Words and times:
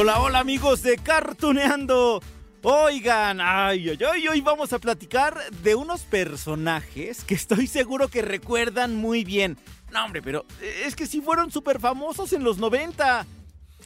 Hola, 0.00 0.20
hola 0.20 0.38
amigos 0.38 0.82
de 0.82 0.96
Cartuneando. 0.96 2.22
Oigan, 2.62 3.40
ay, 3.40 3.88
ay, 3.88 3.98
ay, 4.08 4.28
hoy 4.28 4.40
vamos 4.40 4.72
a 4.72 4.78
platicar 4.78 5.50
de 5.64 5.74
unos 5.74 6.02
personajes 6.02 7.24
que 7.24 7.34
estoy 7.34 7.66
seguro 7.66 8.06
que 8.06 8.22
recuerdan 8.22 8.94
muy 8.94 9.24
bien. 9.24 9.58
No, 9.90 10.04
hombre, 10.04 10.22
pero 10.22 10.46
es 10.62 10.94
que 10.94 11.08
sí 11.08 11.20
fueron 11.20 11.50
súper 11.50 11.80
famosos 11.80 12.32
en 12.32 12.44
los 12.44 12.58
90. 12.58 13.26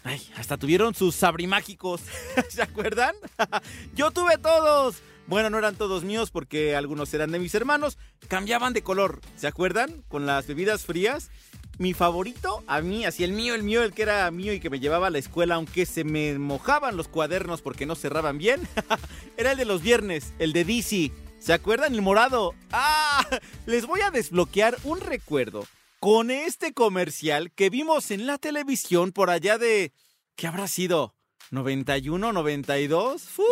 Ay, 0.04 0.30
hasta 0.36 0.58
tuvieron 0.58 0.94
sus 0.94 1.14
sabrimágicos. 1.14 2.02
¿Se 2.50 2.60
acuerdan? 2.60 3.14
Yo 3.94 4.10
tuve 4.10 4.36
todos. 4.36 4.96
Bueno, 5.26 5.48
no 5.48 5.56
eran 5.56 5.76
todos 5.76 6.04
míos 6.04 6.30
porque 6.30 6.76
algunos 6.76 7.14
eran 7.14 7.32
de 7.32 7.38
mis 7.38 7.54
hermanos. 7.54 7.96
Cambiaban 8.28 8.74
de 8.74 8.82
color. 8.82 9.22
¿Se 9.36 9.46
acuerdan? 9.46 10.02
Con 10.08 10.26
las 10.26 10.46
bebidas 10.46 10.84
frías. 10.84 11.30
Mi 11.78 11.94
favorito, 11.94 12.62
a 12.66 12.80
mí, 12.80 13.04
así 13.04 13.24
el 13.24 13.32
mío, 13.32 13.54
el 13.54 13.62
mío, 13.62 13.82
el 13.82 13.92
que 13.92 14.02
era 14.02 14.30
mío 14.30 14.52
y 14.52 14.60
que 14.60 14.70
me 14.70 14.78
llevaba 14.78 15.08
a 15.08 15.10
la 15.10 15.18
escuela, 15.18 15.56
aunque 15.56 15.86
se 15.86 16.04
me 16.04 16.38
mojaban 16.38 16.96
los 16.96 17.08
cuadernos 17.08 17.62
porque 17.62 17.86
no 17.86 17.94
cerraban 17.94 18.38
bien, 18.38 18.68
era 19.36 19.52
el 19.52 19.58
de 19.58 19.64
los 19.64 19.82
viernes, 19.82 20.32
el 20.38 20.52
de 20.52 20.64
DC. 20.64 21.10
¿Se 21.40 21.52
acuerdan? 21.52 21.94
El 21.94 22.02
morado. 22.02 22.54
¡Ah! 22.70 23.26
Les 23.66 23.86
voy 23.86 24.00
a 24.02 24.10
desbloquear 24.10 24.76
un 24.84 25.00
recuerdo 25.00 25.66
con 25.98 26.30
este 26.30 26.72
comercial 26.72 27.50
que 27.52 27.70
vimos 27.70 28.10
en 28.10 28.26
la 28.26 28.38
televisión 28.38 29.12
por 29.12 29.30
allá 29.30 29.58
de... 29.58 29.92
¿Qué 30.36 30.46
habrá 30.46 30.68
sido? 30.68 31.14
¿91, 31.52 32.32
92? 32.32 33.22
¡Fu! 33.22 33.44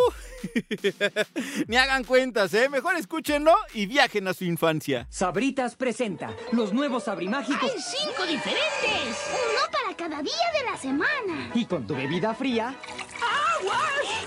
Ni 1.67 1.77
hagan 1.77 2.03
cuentas, 2.03 2.51
¿eh? 2.55 2.67
Mejor 2.67 2.95
escúchenlo 2.95 3.53
y 3.75 3.85
viajen 3.85 4.27
a 4.27 4.33
su 4.33 4.43
infancia. 4.43 5.05
Sabritas 5.11 5.75
presenta 5.75 6.33
los 6.51 6.73
nuevos 6.73 7.03
sabrimágicos 7.03 7.61
¡Hay 7.71 7.79
cinco 7.79 8.23
diferentes! 8.25 9.17
Uno 9.31 9.71
para 9.71 9.95
cada 9.95 10.23
día 10.23 10.33
de 10.59 10.71
la 10.71 10.77
semana. 10.77 11.51
y 11.53 11.65
con 11.65 11.85
tu 11.85 11.95
bebida 11.95 12.33
fría, 12.33 12.75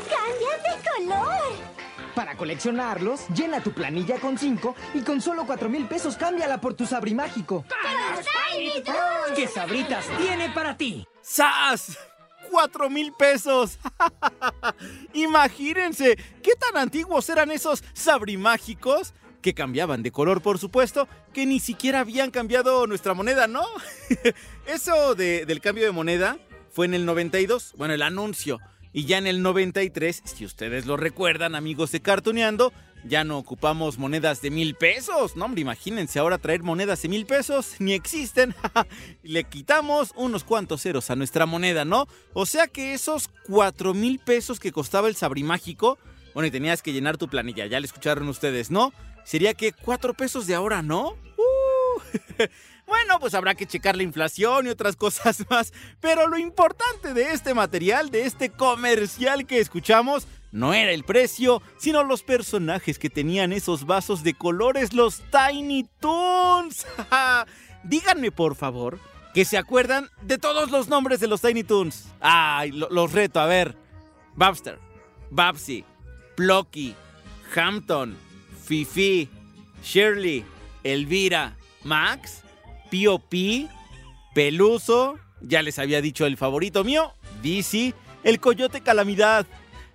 ¡Cambian 0.08 0.62
de 0.62 0.88
color! 0.90 1.74
para 2.14 2.36
coleccionarlos, 2.36 3.26
llena 3.30 3.60
tu 3.60 3.72
planilla 3.72 4.20
con 4.20 4.38
5 4.38 4.76
y 4.94 5.00
con 5.00 5.20
solo 5.20 5.46
4 5.46 5.68
mil 5.68 5.88
pesos 5.88 6.16
cámbiala 6.16 6.60
por 6.60 6.74
tu 6.74 6.86
sabrimágico. 6.86 7.64
¡Para 7.68 8.14
los 8.16 8.24
Tiny 8.24 8.84
Toons! 8.84 9.34
¿Qué 9.34 9.48
Sabritas 9.48 10.06
tiene 10.18 10.48
para 10.50 10.76
ti? 10.76 11.04
¡Sas! 11.20 11.98
¡Cuatro 12.54 12.88
mil 12.88 13.12
pesos! 13.12 13.80
Imagínense, 15.12 16.16
¿qué 16.40 16.52
tan 16.54 16.76
antiguos 16.80 17.28
eran 17.28 17.50
esos 17.50 17.82
sabrimágicos? 17.94 19.12
Que 19.42 19.54
cambiaban 19.54 20.04
de 20.04 20.12
color, 20.12 20.40
por 20.40 20.60
supuesto, 20.60 21.08
que 21.32 21.46
ni 21.46 21.58
siquiera 21.58 21.98
habían 21.98 22.30
cambiado 22.30 22.86
nuestra 22.86 23.12
moneda, 23.12 23.48
¿no? 23.48 23.64
Eso 24.68 25.16
de- 25.16 25.46
del 25.46 25.60
cambio 25.60 25.84
de 25.84 25.90
moneda 25.90 26.38
fue 26.70 26.86
en 26.86 26.94
el 26.94 27.04
92, 27.06 27.72
bueno, 27.76 27.92
el 27.94 28.02
anuncio. 28.02 28.60
Y 28.92 29.04
ya 29.06 29.18
en 29.18 29.26
el 29.26 29.42
93, 29.42 30.22
si 30.24 30.44
ustedes 30.44 30.86
lo 30.86 30.96
recuerdan, 30.96 31.56
amigos 31.56 31.90
de 31.90 32.02
Cartuneando, 32.02 32.72
ya 33.04 33.24
no 33.24 33.38
ocupamos 33.38 33.98
monedas 33.98 34.40
de 34.42 34.50
mil 34.50 34.74
pesos. 34.74 35.36
No, 35.36 35.44
hombre, 35.44 35.60
imagínense 35.60 36.18
ahora 36.18 36.38
traer 36.38 36.62
monedas 36.62 37.02
de 37.02 37.08
mil 37.08 37.26
pesos, 37.26 37.76
ni 37.78 37.92
existen. 37.92 38.54
Le 39.22 39.44
quitamos 39.44 40.12
unos 40.16 40.44
cuantos 40.44 40.82
ceros 40.82 41.10
a 41.10 41.16
nuestra 41.16 41.46
moneda, 41.46 41.84
¿no? 41.84 42.06
O 42.32 42.46
sea 42.46 42.66
que 42.66 42.94
esos 42.94 43.28
cuatro 43.46 43.94
mil 43.94 44.18
pesos 44.18 44.58
que 44.58 44.72
costaba 44.72 45.08
el 45.08 45.16
sabrimágico, 45.16 45.98
bueno, 46.32 46.46
y 46.46 46.50
tenías 46.50 46.82
que 46.82 46.92
llenar 46.92 47.16
tu 47.16 47.28
planilla, 47.28 47.66
ya 47.66 47.78
le 47.78 47.86
escucharon 47.86 48.28
ustedes, 48.28 48.70
¿no? 48.70 48.92
Sería 49.24 49.54
que 49.54 49.72
cuatro 49.72 50.14
pesos 50.14 50.46
de 50.46 50.54
ahora, 50.54 50.82
¿no? 50.82 51.10
Uh. 51.36 52.00
Bueno, 52.86 53.18
pues 53.18 53.32
habrá 53.32 53.54
que 53.54 53.66
checar 53.66 53.96
la 53.96 54.02
inflación 54.02 54.66
y 54.66 54.70
otras 54.70 54.94
cosas 54.96 55.44
más. 55.48 55.72
Pero 56.00 56.28
lo 56.28 56.36
importante 56.36 57.14
de 57.14 57.32
este 57.32 57.54
material, 57.54 58.10
de 58.10 58.26
este 58.26 58.50
comercial 58.50 59.46
que 59.46 59.58
escuchamos, 59.58 60.26
no 60.54 60.72
era 60.72 60.92
el 60.92 61.02
precio, 61.02 61.60
sino 61.78 62.04
los 62.04 62.22
personajes 62.22 62.98
que 62.98 63.10
tenían 63.10 63.52
esos 63.52 63.86
vasos 63.86 64.22
de 64.22 64.34
colores, 64.34 64.92
los 64.92 65.20
Tiny 65.30 65.84
Toons. 65.98 66.86
Díganme, 67.84 68.30
por 68.30 68.54
favor, 68.54 69.00
que 69.34 69.44
se 69.44 69.58
acuerdan 69.58 70.08
de 70.22 70.38
todos 70.38 70.70
los 70.70 70.88
nombres 70.88 71.18
de 71.18 71.26
los 71.26 71.40
Tiny 71.42 71.64
Toons. 71.64 72.06
Ay, 72.20 72.70
lo- 72.70 72.88
los 72.88 73.12
reto, 73.12 73.40
a 73.40 73.46
ver. 73.46 73.76
Babster, 74.36 74.78
Babsy, 75.30 75.84
Plucky, 76.36 76.94
Hampton, 77.54 78.16
Fifi, 78.64 79.28
Shirley, 79.82 80.44
Elvira, 80.84 81.56
Max, 81.82 82.42
Pio 82.90 83.18
Pi, 83.18 83.68
Peluso, 84.34 85.18
ya 85.40 85.62
les 85.62 85.78
había 85.78 86.00
dicho 86.00 86.26
el 86.26 86.36
favorito 86.36 86.84
mío, 86.84 87.12
Dizzy, 87.42 87.92
el 88.22 88.40
Coyote 88.40 88.80
Calamidad, 88.80 89.46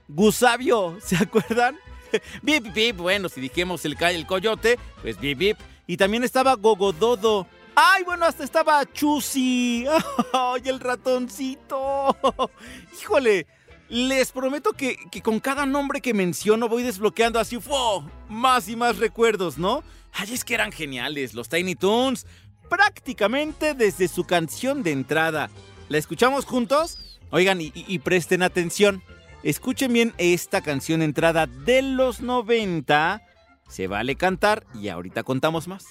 Gusabio, 0.10 0.98
¿se 1.04 1.16
acuerdan? 1.16 1.78
Bip, 2.42 2.74
bip, 2.74 2.98
bueno, 2.98 3.30
si 3.30 3.40
dijimos 3.40 3.86
el, 3.86 3.96
el 4.02 4.26
coyote, 4.26 4.80
pues 5.04 5.20
bip, 5.20 5.38
bip. 5.38 5.58
Y 5.86 5.98
también 5.98 6.24
estaba 6.24 6.56
Gogododo. 6.56 7.48
¡Ay, 7.76 8.04
bueno, 8.04 8.26
hasta 8.26 8.44
estaba 8.44 8.84
Chusi! 8.92 9.86
¡Ay, 10.34 10.64
el 10.66 10.80
ratoncito! 10.80 12.18
¡Híjole! 13.00 13.46
Les 13.90 14.32
prometo 14.32 14.74
que, 14.74 14.98
que 15.12 15.22
con 15.22 15.40
cada 15.40 15.66
nombre 15.66 16.02
que 16.02 16.14
menciono 16.14 16.68
voy 16.68 16.84
desbloqueando 16.84 17.40
así, 17.40 17.60
¡fo! 17.60 18.04
Más 18.28 18.68
y 18.68 18.76
más 18.76 18.98
recuerdos, 18.98 19.58
¿no? 19.58 19.84
Ay, 20.12 20.34
es 20.34 20.44
que 20.44 20.56
eran 20.56 20.72
geniales 20.72 21.36
los 21.36 21.50
Tiny 21.50 21.76
Toons. 21.76 22.26
Prácticamente 22.70 23.76
desde 23.76 24.08
su 24.08 24.26
canción 24.26 24.82
de 24.84 24.92
entrada. 24.92 25.50
¿La 25.88 25.98
escuchamos 26.00 26.46
juntos? 26.46 27.20
Oigan, 27.32 27.60
y 27.62 28.00
presten 28.00 28.42
atención. 28.44 29.04
Escuchen 29.44 29.94
bien 29.94 30.14
esta 30.18 30.62
canción 30.62 31.02
entrada 31.02 31.48
de 31.48 31.82
los 31.82 32.20
90. 32.22 33.22
Se 33.70 33.88
vale 33.88 34.16
cantar 34.16 34.66
y 34.74 34.90
ahorita 34.90 35.24
contamos 35.24 35.68
más. 35.68 35.86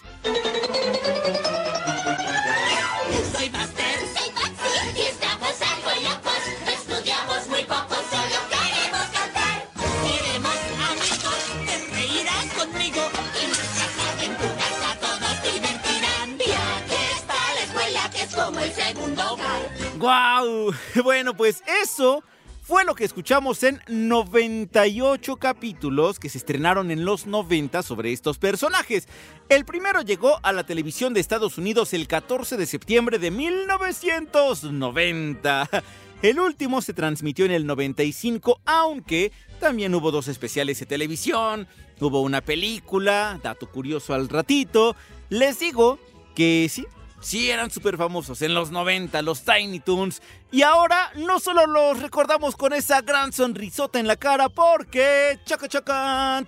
Soy 3.32 3.48
Buster. 3.48 3.98
Soy 4.14 4.31
Patsy. 4.34 4.97
Y 4.97 5.00
estamos 5.00 5.54
algo 5.62 5.91
locos. 6.03 6.42
Estudiamos 6.66 7.48
muy 7.48 7.62
poco, 7.64 7.94
solo 8.10 8.38
queremos 8.50 9.06
cantar. 9.16 9.64
Queremos 10.04 10.58
amigos, 10.91 11.41
te 11.66 11.76
reirás 11.94 12.47
conmigo. 12.53 13.03
Y 13.41 13.47
nuestras 13.47 13.94
aventuras 14.12 14.76
a 14.84 14.92
todos 15.00 15.42
divertirán. 15.42 16.37
Viajes 16.37 17.20
para 17.26 17.54
la 17.54 17.60
escuela, 17.62 18.10
que 18.10 18.22
es 18.22 18.34
como 18.34 18.60
el 18.60 18.72
segundo 18.72 19.32
hogar. 19.32 19.60
¡Guau! 19.98 20.75
Bueno, 21.03 21.34
pues 21.34 21.62
eso 21.82 22.22
fue 22.69 22.84
lo 22.84 22.95
que 22.95 23.06
escuchamos 23.06 23.62
en 23.62 23.81
98 23.89 25.37
capítulos 25.37 26.21
que 26.21 26.29
se 26.29 26.37
estrenaron 26.37 26.91
en 26.91 27.06
los 27.06 27.27
90 27.27 27.83
sobre 27.83 28.12
estos 28.12 28.37
personajes. 28.37 29.09
El 29.49 29.65
primero 29.65 30.03
llegó 30.03 30.39
a 30.43 30.53
la 30.53 30.67
televisión 30.67 31.15
de 31.15 31.21
Estados 31.21 31.56
Unidos 31.56 31.95
el 31.95 32.06
14 32.06 32.59
de 32.59 32.67
septiembre 32.67 33.19
de 33.19 33.31
1990. 33.31 35.71
El 36.20 36.41
último 36.41 36.82
se 36.82 36.93
transmitió 36.93 37.47
en 37.47 37.53
el 37.53 37.65
95, 37.65 38.61
aunque 38.67 39.32
también 39.61 39.94
hubo 39.94 40.11
dos 40.11 40.29
especiales 40.29 40.79
de 40.79 40.85
televisión, 40.85 41.67
hubo 42.00 42.21
una 42.21 42.43
película, 42.43 43.41
dato 43.43 43.71
curioso 43.71 44.12
al 44.12 44.29
ratito. 44.29 44.94
Les 45.31 45.59
digo 45.59 45.99
que 46.35 46.67
sí, 46.69 46.85
sí 47.20 47.50
eran 47.50 47.70
súper 47.70 47.97
famosos 47.97 48.43
en 48.43 48.55
los 48.55 48.70
90, 48.70 49.20
los 49.23 49.43
Tiny 49.43 49.81
Toons. 49.81 50.23
Y 50.50 50.62
ahora 50.62 51.12
no 51.17 51.41
solo 51.41 51.67
los 51.67 52.00
recordamos 52.00 52.56
con 52.56 52.73
esa 52.73 53.03
gran 53.03 53.32
sonrisota 53.32 53.99
en 53.99 54.06
la 54.06 54.17
cara, 54.17 54.49
porque 54.49 55.38
chaca 55.44 55.69
chacan, 55.69 56.47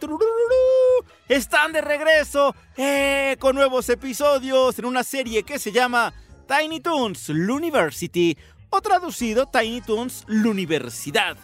están 1.28 1.72
de 1.72 1.81
regreso 1.81 2.55
eh, 2.76 3.37
con 3.38 3.55
nuevos 3.55 3.88
episodios 3.88 4.78
en 4.78 4.84
una 4.84 5.05
serie 5.05 5.43
que 5.43 5.58
se 5.58 5.72
llama 5.72 6.12
Tiny 6.49 6.81
Toons 6.81 7.28
L'University 7.28 8.37
o 8.70 8.81
traducido 8.81 9.46
Tiny 9.46 9.81
Toons 9.81 10.25
L'Universidad. 10.26 11.37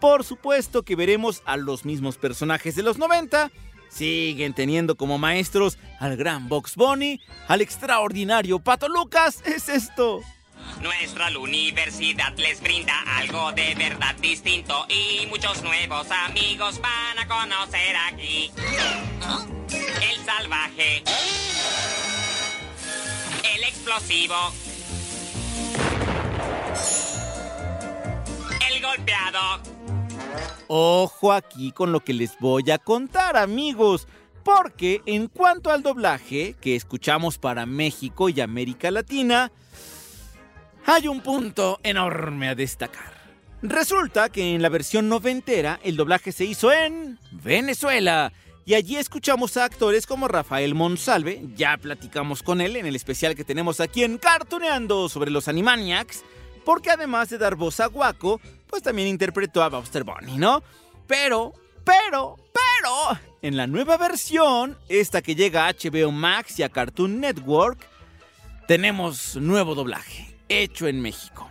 Por 0.00 0.24
supuesto 0.24 0.82
que 0.82 0.96
veremos 0.96 1.42
a 1.44 1.58
los 1.58 1.84
mismos 1.84 2.16
personajes 2.16 2.74
de 2.74 2.82
los 2.82 2.96
90. 2.96 3.50
Siguen 3.90 4.54
teniendo 4.54 4.96
como 4.96 5.18
maestros 5.18 5.76
al 5.98 6.16
gran 6.16 6.48
Box 6.48 6.76
Bunny, 6.76 7.20
al 7.48 7.60
extraordinario 7.60 8.58
Pato 8.60 8.88
Lucas. 8.88 9.42
Es 9.44 9.68
esto. 9.68 10.22
Nuestra 10.80 11.28
universidad 11.38 12.34
les 12.36 12.60
brinda 12.60 12.94
algo 13.18 13.52
de 13.52 13.74
verdad 13.74 14.14
distinto 14.16 14.86
y 14.88 15.26
muchos 15.26 15.62
nuevos 15.62 16.06
amigos 16.10 16.80
van 16.80 17.18
a 17.18 17.28
conocer 17.28 17.96
aquí. 18.12 18.50
El 20.02 20.24
salvaje. 20.24 21.02
El 23.54 23.64
explosivo. 23.64 24.36
El 28.70 28.82
golpeado. 28.82 29.79
Ojo 30.68 31.32
aquí 31.32 31.72
con 31.72 31.92
lo 31.92 32.00
que 32.00 32.12
les 32.12 32.38
voy 32.38 32.70
a 32.70 32.78
contar, 32.78 33.36
amigos. 33.36 34.06
Porque 34.44 35.02
en 35.06 35.28
cuanto 35.28 35.70
al 35.70 35.82
doblaje 35.82 36.54
que 36.60 36.76
escuchamos 36.76 37.38
para 37.38 37.66
México 37.66 38.28
y 38.28 38.40
América 38.40 38.90
Latina, 38.90 39.52
hay 40.86 41.08
un 41.08 41.20
punto 41.20 41.78
enorme 41.82 42.48
a 42.48 42.54
destacar. 42.54 43.20
Resulta 43.62 44.30
que 44.30 44.54
en 44.54 44.62
la 44.62 44.70
versión 44.70 45.08
noventera 45.08 45.78
el 45.82 45.96
doblaje 45.96 46.32
se 46.32 46.44
hizo 46.44 46.72
en 46.72 47.18
Venezuela. 47.30 48.32
Y 48.64 48.74
allí 48.74 48.96
escuchamos 48.96 49.56
a 49.56 49.64
actores 49.64 50.06
como 50.06 50.28
Rafael 50.28 50.74
Monsalve, 50.74 51.42
ya 51.56 51.76
platicamos 51.76 52.42
con 52.42 52.60
él 52.60 52.76
en 52.76 52.86
el 52.86 52.94
especial 52.94 53.34
que 53.34 53.44
tenemos 53.44 53.80
aquí 53.80 54.04
en 54.04 54.16
Cartoneando 54.16 55.08
sobre 55.08 55.30
los 55.30 55.48
Animaniacs, 55.48 56.22
porque 56.64 56.90
además 56.90 57.30
de 57.30 57.38
dar 57.38 57.56
voz 57.56 57.80
a 57.80 57.86
Guaco, 57.86 58.40
pues 58.70 58.82
también 58.82 59.08
interpretó 59.08 59.62
a 59.62 59.68
Buster 59.68 60.04
Bunny, 60.04 60.38
¿no? 60.38 60.62
Pero, 61.06 61.52
pero, 61.84 62.36
pero, 62.52 63.18
en 63.42 63.56
la 63.56 63.66
nueva 63.66 63.96
versión, 63.96 64.78
esta 64.88 65.22
que 65.22 65.34
llega 65.34 65.66
a 65.66 65.72
HBO 65.72 66.12
Max 66.12 66.58
y 66.58 66.62
a 66.62 66.68
Cartoon 66.68 67.20
Network, 67.20 67.78
tenemos 68.66 69.36
nuevo 69.36 69.74
doblaje, 69.74 70.36
hecho 70.48 70.86
en 70.86 71.00
México. 71.00 71.48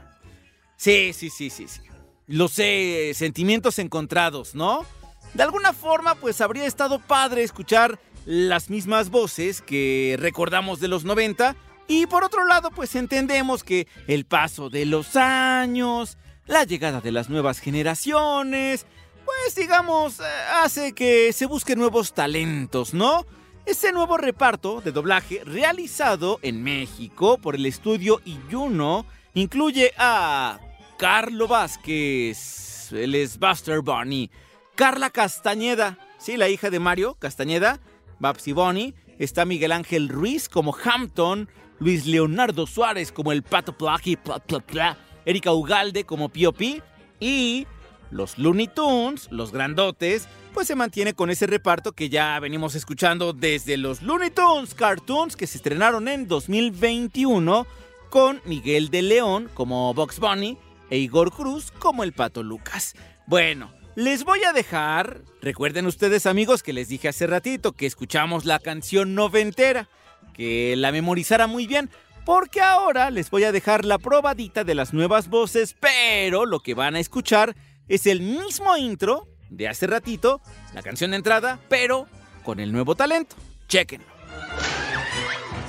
Sí, 0.77 1.11
sí, 1.13 1.29
sí, 1.29 1.49
sí, 1.49 1.67
sí. 1.67 1.81
Lo 2.27 2.47
sé, 2.47 3.11
sentimientos 3.15 3.79
encontrados, 3.79 4.55
¿no? 4.55 4.85
De 5.33 5.43
alguna 5.43 5.73
forma, 5.73 6.15
pues 6.15 6.41
habría 6.41 6.65
estado 6.65 6.99
padre 6.99 7.43
escuchar 7.43 7.99
las 8.25 8.69
mismas 8.69 9.09
voces 9.09 9.61
que 9.61 10.15
recordamos 10.19 10.79
de 10.79 10.87
los 10.87 11.03
90. 11.03 11.55
Y 11.87 12.05
por 12.05 12.23
otro 12.23 12.45
lado, 12.45 12.71
pues 12.71 12.95
entendemos 12.95 13.63
que 13.63 13.87
el 14.07 14.25
paso 14.25 14.69
de 14.69 14.85
los 14.85 15.15
años, 15.15 16.17
la 16.49 16.63
llegada 16.63 16.99
de 16.99 17.11
las 17.11 17.29
nuevas 17.29 17.59
generaciones, 17.59 18.87
pues 19.23 19.53
digamos, 19.55 20.19
eh, 20.19 20.23
hace 20.63 20.93
que 20.93 21.31
se 21.31 21.45
busquen 21.45 21.77
nuevos 21.77 22.13
talentos, 22.13 22.95
¿no? 22.95 23.23
Este 23.67 23.91
nuevo 23.91 24.17
reparto 24.17 24.81
de 24.81 24.91
doblaje 24.91 25.43
realizado 25.45 26.39
en 26.41 26.63
México 26.63 27.37
por 27.37 27.53
el 27.53 27.67
estudio 27.67 28.19
Iyuno 28.25 29.05
incluye 29.35 29.93
a 29.95 30.59
Carlo 30.97 31.47
Vázquez, 31.47 32.91
él 32.93 33.13
es 33.13 33.37
Buster 33.37 33.81
Bunny, 33.81 34.31
Carla 34.73 35.11
Castañeda, 35.11 35.99
sí, 36.17 36.35
la 36.35 36.49
hija 36.49 36.71
de 36.71 36.79
Mario 36.79 37.15
Castañeda, 37.19 37.79
Babsy 38.17 38.53
Bunny, 38.53 38.95
está 39.19 39.45
Miguel 39.45 39.71
Ángel 39.71 40.09
Ruiz 40.09 40.49
como 40.49 40.75
Hampton, 40.75 41.47
Luis 41.77 42.07
Leonardo 42.07 42.65
Suárez 42.65 43.11
como 43.11 43.31
el 43.31 43.43
Pato 43.43 43.77
Plaji, 43.77 44.15
pla, 44.15 44.39
pla, 44.39 44.59
pla, 44.61 44.97
Erika 45.25 45.53
Ugalde 45.53 46.03
como 46.03 46.29
Pio 46.29 46.53
Pi 46.53 46.81
y 47.19 47.67
los 48.11 48.37
Looney 48.37 48.67
Tunes, 48.67 49.27
los 49.31 49.51
grandotes, 49.51 50.27
pues 50.53 50.67
se 50.67 50.75
mantiene 50.75 51.13
con 51.13 51.29
ese 51.29 51.47
reparto 51.47 51.91
que 51.91 52.09
ya 52.09 52.39
venimos 52.39 52.75
escuchando 52.75 53.33
desde 53.33 53.77
los 53.77 54.01
Looney 54.01 54.31
Tunes 54.31 54.73
Cartoons 54.73 55.35
que 55.35 55.47
se 55.47 55.57
estrenaron 55.57 56.07
en 56.07 56.27
2021 56.27 57.67
con 58.09 58.41
Miguel 58.45 58.89
de 58.89 59.03
León 59.03 59.49
como 59.53 59.93
Box 59.93 60.19
Bunny 60.19 60.57
e 60.89 60.97
Igor 60.97 61.31
Cruz 61.31 61.71
como 61.71 62.03
el 62.03 62.13
Pato 62.13 62.41
Lucas. 62.41 62.95
Bueno, 63.27 63.71
les 63.95 64.23
voy 64.23 64.43
a 64.43 64.53
dejar, 64.53 65.21
recuerden 65.41 65.85
ustedes 65.85 66.25
amigos 66.25 66.63
que 66.63 66.73
les 66.73 66.89
dije 66.89 67.09
hace 67.09 67.27
ratito 67.27 67.73
que 67.73 67.85
escuchamos 67.85 68.45
la 68.45 68.59
canción 68.59 69.13
noventera, 69.13 69.87
que 70.33 70.75
la 70.75 70.91
memorizara 70.91 71.47
muy 71.47 71.67
bien, 71.67 71.89
porque 72.29 72.61
ahora 72.61 73.09
les 73.09 73.31
voy 73.31 73.43
a 73.43 73.51
dejar 73.51 73.85
la 73.85 73.97
probadita 73.97 74.63
de 74.63 74.75
las 74.75 74.93
nuevas 74.93 75.29
voces, 75.29 75.75
pero 75.79 76.45
lo 76.45 76.59
que 76.59 76.75
van 76.75 76.93
a 76.93 76.99
escuchar 76.99 77.55
es 77.87 78.05
el 78.05 78.21
mismo 78.21 78.77
intro 78.77 79.27
de 79.49 79.67
hace 79.67 79.87
ratito, 79.87 80.39
la 80.75 80.83
canción 80.83 81.09
de 81.09 81.17
entrada, 81.17 81.57
pero 81.69 82.05
con 82.43 82.59
el 82.59 82.71
nuevo 82.71 82.93
talento. 82.93 83.35
Chequen. 83.67 84.03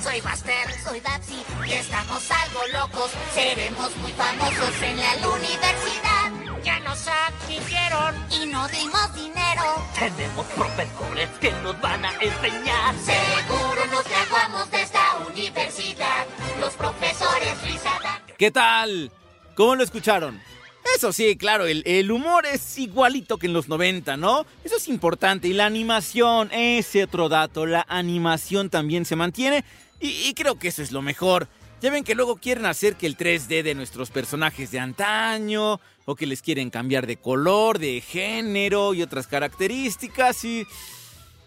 Soy 0.03 0.21
Buster, 0.21 0.71
soy 0.83 1.01
y 1.67 1.71
estamos 1.71 2.29
algo 2.29 2.59
locos. 2.79 3.09
Seremos 3.33 3.97
muy 3.97 4.11
famosos 4.11 4.83
en 4.83 4.97
la 4.97 5.29
universidad. 5.29 6.20
Ya 6.63 6.79
nos 6.81 7.07
adquirieron. 7.07 8.15
Y 8.31 8.45
no 8.47 8.67
dimos 8.67 9.15
dinero. 9.15 9.63
Tenemos 9.97 10.45
profesores 10.47 11.29
que 11.39 11.51
nos 11.63 11.79
van 11.81 12.05
a 12.05 12.13
enseñar. 12.13 12.95
Seguro 12.95 13.85
nos 13.91 14.03
graduamos 14.07 14.71
de 14.71 14.81
esta 14.81 15.17
universidad. 15.27 16.25
Los 16.59 16.73
profesores 16.73 17.61
risa 17.63 17.91
dan. 18.03 18.21
¿Qué 18.37 18.51
tal? 18.51 19.11
¿Cómo 19.55 19.75
lo 19.75 19.83
escucharon? 19.83 20.41
Eso 20.95 21.13
sí, 21.13 21.37
claro, 21.37 21.67
el, 21.67 21.83
el, 21.85 22.11
humor 22.11 22.45
es 22.45 22.77
igualito 22.77 23.37
que 23.37 23.47
en 23.47 23.53
los 23.53 23.69
90, 23.69 24.17
¿no? 24.17 24.45
Eso 24.63 24.77
es 24.77 24.87
importante. 24.87 25.47
Y 25.47 25.53
la 25.53 25.65
animación, 25.65 26.49
ese 26.51 27.03
otro 27.03 27.29
dato, 27.29 27.65
la 27.65 27.85
animación 27.87 28.69
también 28.69 29.05
se 29.05 29.15
mantiene. 29.15 29.63
Y, 29.99 30.09
y, 30.09 30.33
creo 30.33 30.57
que 30.57 30.69
eso 30.69 30.81
es 30.81 30.91
lo 30.91 31.01
mejor. 31.01 31.47
Ya 31.81 31.91
ven 31.91 32.03
que 32.03 32.15
luego 32.15 32.37
quieren 32.37 32.65
hacer 32.65 32.95
que 32.95 33.07
el 33.07 33.17
3D 33.17 33.63
de 33.63 33.73
nuestros 33.73 34.11
personajes 34.11 34.71
de 34.71 34.79
antaño, 34.79 35.79
o 36.05 36.15
que 36.15 36.25
les 36.25 36.41
quieren 36.41 36.69
cambiar 36.69 37.07
de 37.07 37.17
color, 37.17 37.79
de 37.79 38.01
género 38.01 38.93
y 38.93 39.01
otras 39.01 39.27
características. 39.27 40.43
Y... 40.45 40.65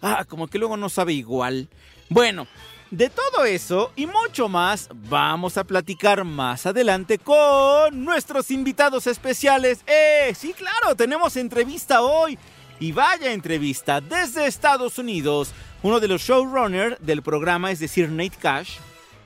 Ah, 0.03 0.25
como 0.29 0.49
que 0.49 0.59
luego 0.59 0.77
no 0.77 0.89
sabe 0.89 1.13
igual. 1.13 1.69
Bueno, 2.09 2.47
de 2.91 3.11
todo 3.11 3.45
eso 3.45 3.93
y 3.97 4.07
mucho 4.07 4.49
más 4.49 4.89
vamos 5.09 5.57
a 5.59 5.65
platicar 5.65 6.25
más 6.25 6.67
adelante 6.67 7.19
con 7.19 8.05
nuestros 8.05 8.51
invitados 8.51 9.07
especiales. 9.07 9.81
¡Eh! 9.87 10.33
Sí, 10.37 10.53
claro, 10.53 10.95
tenemos 10.95 11.37
entrevista 11.37 12.03
hoy. 12.03 12.39
Y 12.81 12.93
vaya 12.93 13.33
entrevista 13.33 14.01
desde 14.01 14.47
Estados 14.47 14.99
Unidos. 14.99 15.53
Uno 15.83 16.01
de 16.01 16.09
los 16.09 16.23
showrunners 16.23 16.97
del 17.01 17.23
programa, 17.23 17.71
es 17.71 17.79
decir, 17.79 18.09
Nate 18.09 18.37
Cash, 18.41 18.79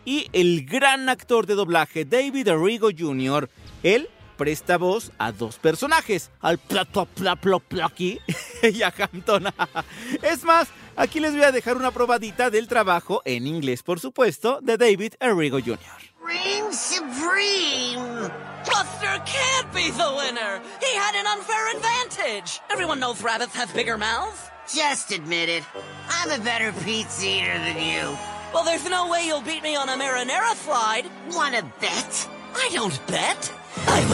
y 0.04 0.28
el 0.32 0.64
gran 0.64 1.08
actor 1.08 1.46
de 1.46 1.54
doblaje 1.54 2.04
David 2.04 2.48
Arrigo 2.48 2.88
Jr. 2.96 3.48
Él 3.82 4.08
presta 4.38 4.78
voz 4.78 5.12
a 5.18 5.32
dos 5.32 5.56
personajes, 5.56 6.30
al 6.40 6.56
Plato 6.56 7.04
Plaplo 7.04 7.62
y 8.62 8.82
a 8.82 8.94
Hampton. 8.96 9.48
es 10.22 10.44
más, 10.44 10.68
Aquí 10.98 11.20
les 11.20 11.32
voy 11.32 11.44
a 11.44 11.52
dejar 11.52 11.76
una 11.76 11.92
probadita 11.92 12.50
del 12.50 12.66
trabajo, 12.66 13.22
en 13.24 13.46
inglés 13.46 13.84
por 13.84 14.00
supuesto, 14.00 14.58
de 14.60 14.76
David 14.76 15.14
Arrigo 15.20 15.60
Jr. 15.60 15.78
Reign 16.20 16.72
supreme! 16.72 18.28
Buster 18.66 19.22
can't 19.24 19.72
be 19.72 19.92
the 19.92 20.10
winner! 20.16 20.60
He 20.80 20.92
had 20.96 21.14
an 21.14 21.24
unfair 21.38 21.76
advantage! 21.76 22.60
Everyone 22.68 22.98
knows 22.98 23.22
rabbits 23.22 23.54
have 23.54 23.72
bigger 23.74 23.96
mouths. 23.96 24.50
Just 24.66 25.12
admit 25.12 25.48
it. 25.48 25.62
I'm 26.10 26.32
a 26.32 26.42
better 26.42 26.72
pizza 26.84 27.24
eater 27.24 27.58
than 27.58 27.76
you. 27.76 28.18
Well, 28.52 28.64
there's 28.64 28.84
no 28.90 29.08
way 29.08 29.24
you'll 29.24 29.40
beat 29.40 29.62
me 29.62 29.76
on 29.76 29.88
a 29.88 29.92
marinara 29.92 30.56
slide. 30.56 31.04
Wanna 31.30 31.62
bet? 31.80 32.28
I 32.56 32.70
don't 32.72 33.06
bet. 33.06 33.52
I. 33.88 34.04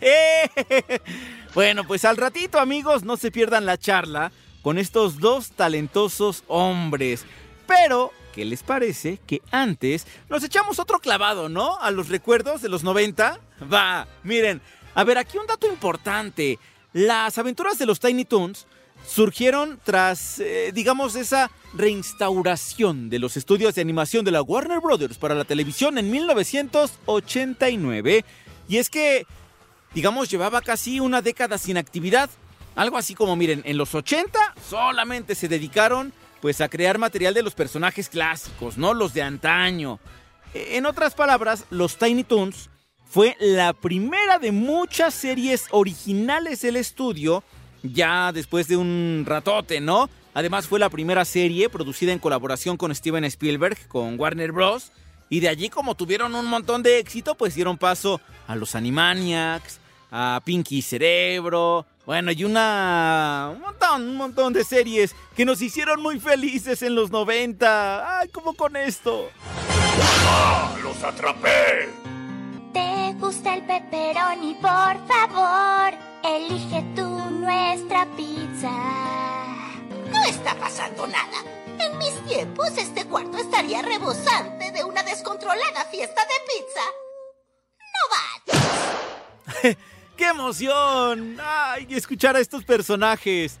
¡Eh! 0.00 1.00
Bueno, 1.54 1.84
pues 1.84 2.04
al 2.04 2.18
ratito, 2.18 2.60
amigos, 2.60 3.02
no 3.02 3.16
se 3.16 3.32
pierdan 3.32 3.66
la 3.66 3.78
charla 3.78 4.30
con 4.62 4.78
estos 4.78 5.18
dos 5.18 5.50
talentosos 5.50 6.44
hombres. 6.46 7.24
Pero, 7.66 8.12
¿qué 8.32 8.44
les 8.44 8.62
parece 8.62 9.18
que 9.26 9.40
antes 9.50 10.06
nos 10.28 10.44
echamos 10.44 10.78
otro 10.78 11.00
clavado, 11.00 11.48
¿no? 11.48 11.76
A 11.80 11.90
los 11.90 12.10
recuerdos 12.10 12.62
de 12.62 12.68
los 12.68 12.84
90. 12.84 13.40
Va, 13.72 14.06
miren, 14.22 14.60
a 14.94 15.02
ver, 15.04 15.18
aquí 15.18 15.38
un 15.38 15.46
dato 15.46 15.66
importante. 15.66 16.58
Las 16.92 17.38
aventuras 17.38 17.78
de 17.78 17.86
los 17.86 17.98
Tiny 17.98 18.24
Toons 18.24 18.66
surgieron 19.08 19.80
tras, 19.82 20.38
eh, 20.38 20.70
digamos, 20.74 21.16
esa 21.16 21.50
reinstauración 21.72 23.08
de 23.10 23.18
los 23.18 23.36
estudios 23.36 23.74
de 23.74 23.80
animación 23.80 24.24
de 24.24 24.30
la 24.30 24.42
Warner 24.42 24.78
Brothers 24.80 25.18
para 25.18 25.34
la 25.34 25.44
televisión 25.44 25.98
en 25.98 26.08
1989. 26.10 28.24
Y 28.68 28.76
es 28.76 28.90
que, 28.90 29.26
digamos, 29.94 30.28
llevaba 30.28 30.60
casi 30.60 31.00
una 31.00 31.22
década 31.22 31.56
sin 31.58 31.78
actividad. 31.78 32.28
Algo 32.76 32.98
así 32.98 33.14
como, 33.14 33.34
miren, 33.34 33.62
en 33.64 33.78
los 33.78 33.94
80 33.94 34.38
solamente 34.68 35.34
se 35.34 35.48
dedicaron 35.48 36.12
pues 36.40 36.60
a 36.60 36.68
crear 36.68 36.98
material 36.98 37.34
de 37.34 37.42
los 37.42 37.54
personajes 37.54 38.08
clásicos, 38.08 38.78
¿no? 38.78 38.94
Los 38.94 39.12
de 39.14 39.22
antaño. 39.22 39.98
En 40.54 40.86
otras 40.86 41.14
palabras, 41.14 41.64
los 41.70 41.96
Tiny 41.96 42.22
Toons 42.24 42.70
fue 43.10 43.36
la 43.40 43.72
primera 43.72 44.38
de 44.38 44.52
muchas 44.52 45.14
series 45.14 45.66
originales 45.70 46.60
del 46.60 46.76
estudio, 46.76 47.42
ya 47.82 48.32
después 48.32 48.68
de 48.68 48.76
un 48.76 49.24
ratote, 49.26 49.80
¿no? 49.80 50.08
Además 50.34 50.66
fue 50.66 50.78
la 50.78 50.88
primera 50.88 51.24
serie 51.24 51.68
producida 51.68 52.12
en 52.12 52.18
colaboración 52.18 52.76
con 52.76 52.94
Steven 52.94 53.24
Spielberg, 53.24 53.88
con 53.88 54.18
Warner 54.18 54.52
Bros. 54.52 54.92
Y 55.30 55.40
de 55.40 55.48
allí, 55.48 55.68
como 55.68 55.94
tuvieron 55.94 56.34
un 56.34 56.46
montón 56.46 56.82
de 56.82 56.98
éxito, 56.98 57.34
pues 57.34 57.54
dieron 57.54 57.76
paso 57.76 58.20
a 58.46 58.56
los 58.56 58.74
Animaniacs, 58.74 59.80
a 60.10 60.40
Pinky 60.44 60.80
Cerebro, 60.80 61.86
bueno, 62.08 62.32
y 62.32 62.42
una... 62.42 63.50
un 63.52 63.60
montón, 63.60 64.02
un 64.08 64.16
montón 64.16 64.54
de 64.54 64.64
series 64.64 65.14
que 65.36 65.44
nos 65.44 65.60
hicieron 65.60 66.00
muy 66.00 66.18
felices 66.18 66.80
en 66.80 66.94
los 66.94 67.10
90. 67.10 68.20
Ay, 68.20 68.28
¿cómo 68.30 68.54
con 68.54 68.76
esto? 68.76 69.28
¡Ah, 70.26 70.74
los 70.82 71.04
atrapé! 71.04 71.90
¿Te 72.72 73.12
gusta 73.18 73.56
el 73.56 73.62
pepperoni? 73.66 74.54
Por 74.54 75.06
favor, 75.06 75.92
elige 76.24 76.82
tú 76.94 77.08
nuestra 77.30 78.06
pizza. 78.16 78.70
No 80.10 80.24
está 80.24 80.54
pasando 80.58 81.06
nada. 81.06 81.44
En 81.78 81.98
mis 81.98 82.14
tiempos, 82.26 82.76
este 82.76 83.04
cuarto 83.04 83.38
estaría 83.38 83.82
rebosante 83.82 84.72
de 84.72 84.84
una 84.84 85.02
descontrolada 85.02 85.84
fiesta 85.90 86.22
de 86.22 86.34
pizza. 86.46 86.80
¡No 87.94 88.02
va! 88.12 89.76
¡Qué 90.16 90.26
emoción! 90.26 91.38
¡Ay, 91.40 91.86
escuchar 91.90 92.36
a 92.36 92.40
estos 92.40 92.64
personajes! 92.64 93.58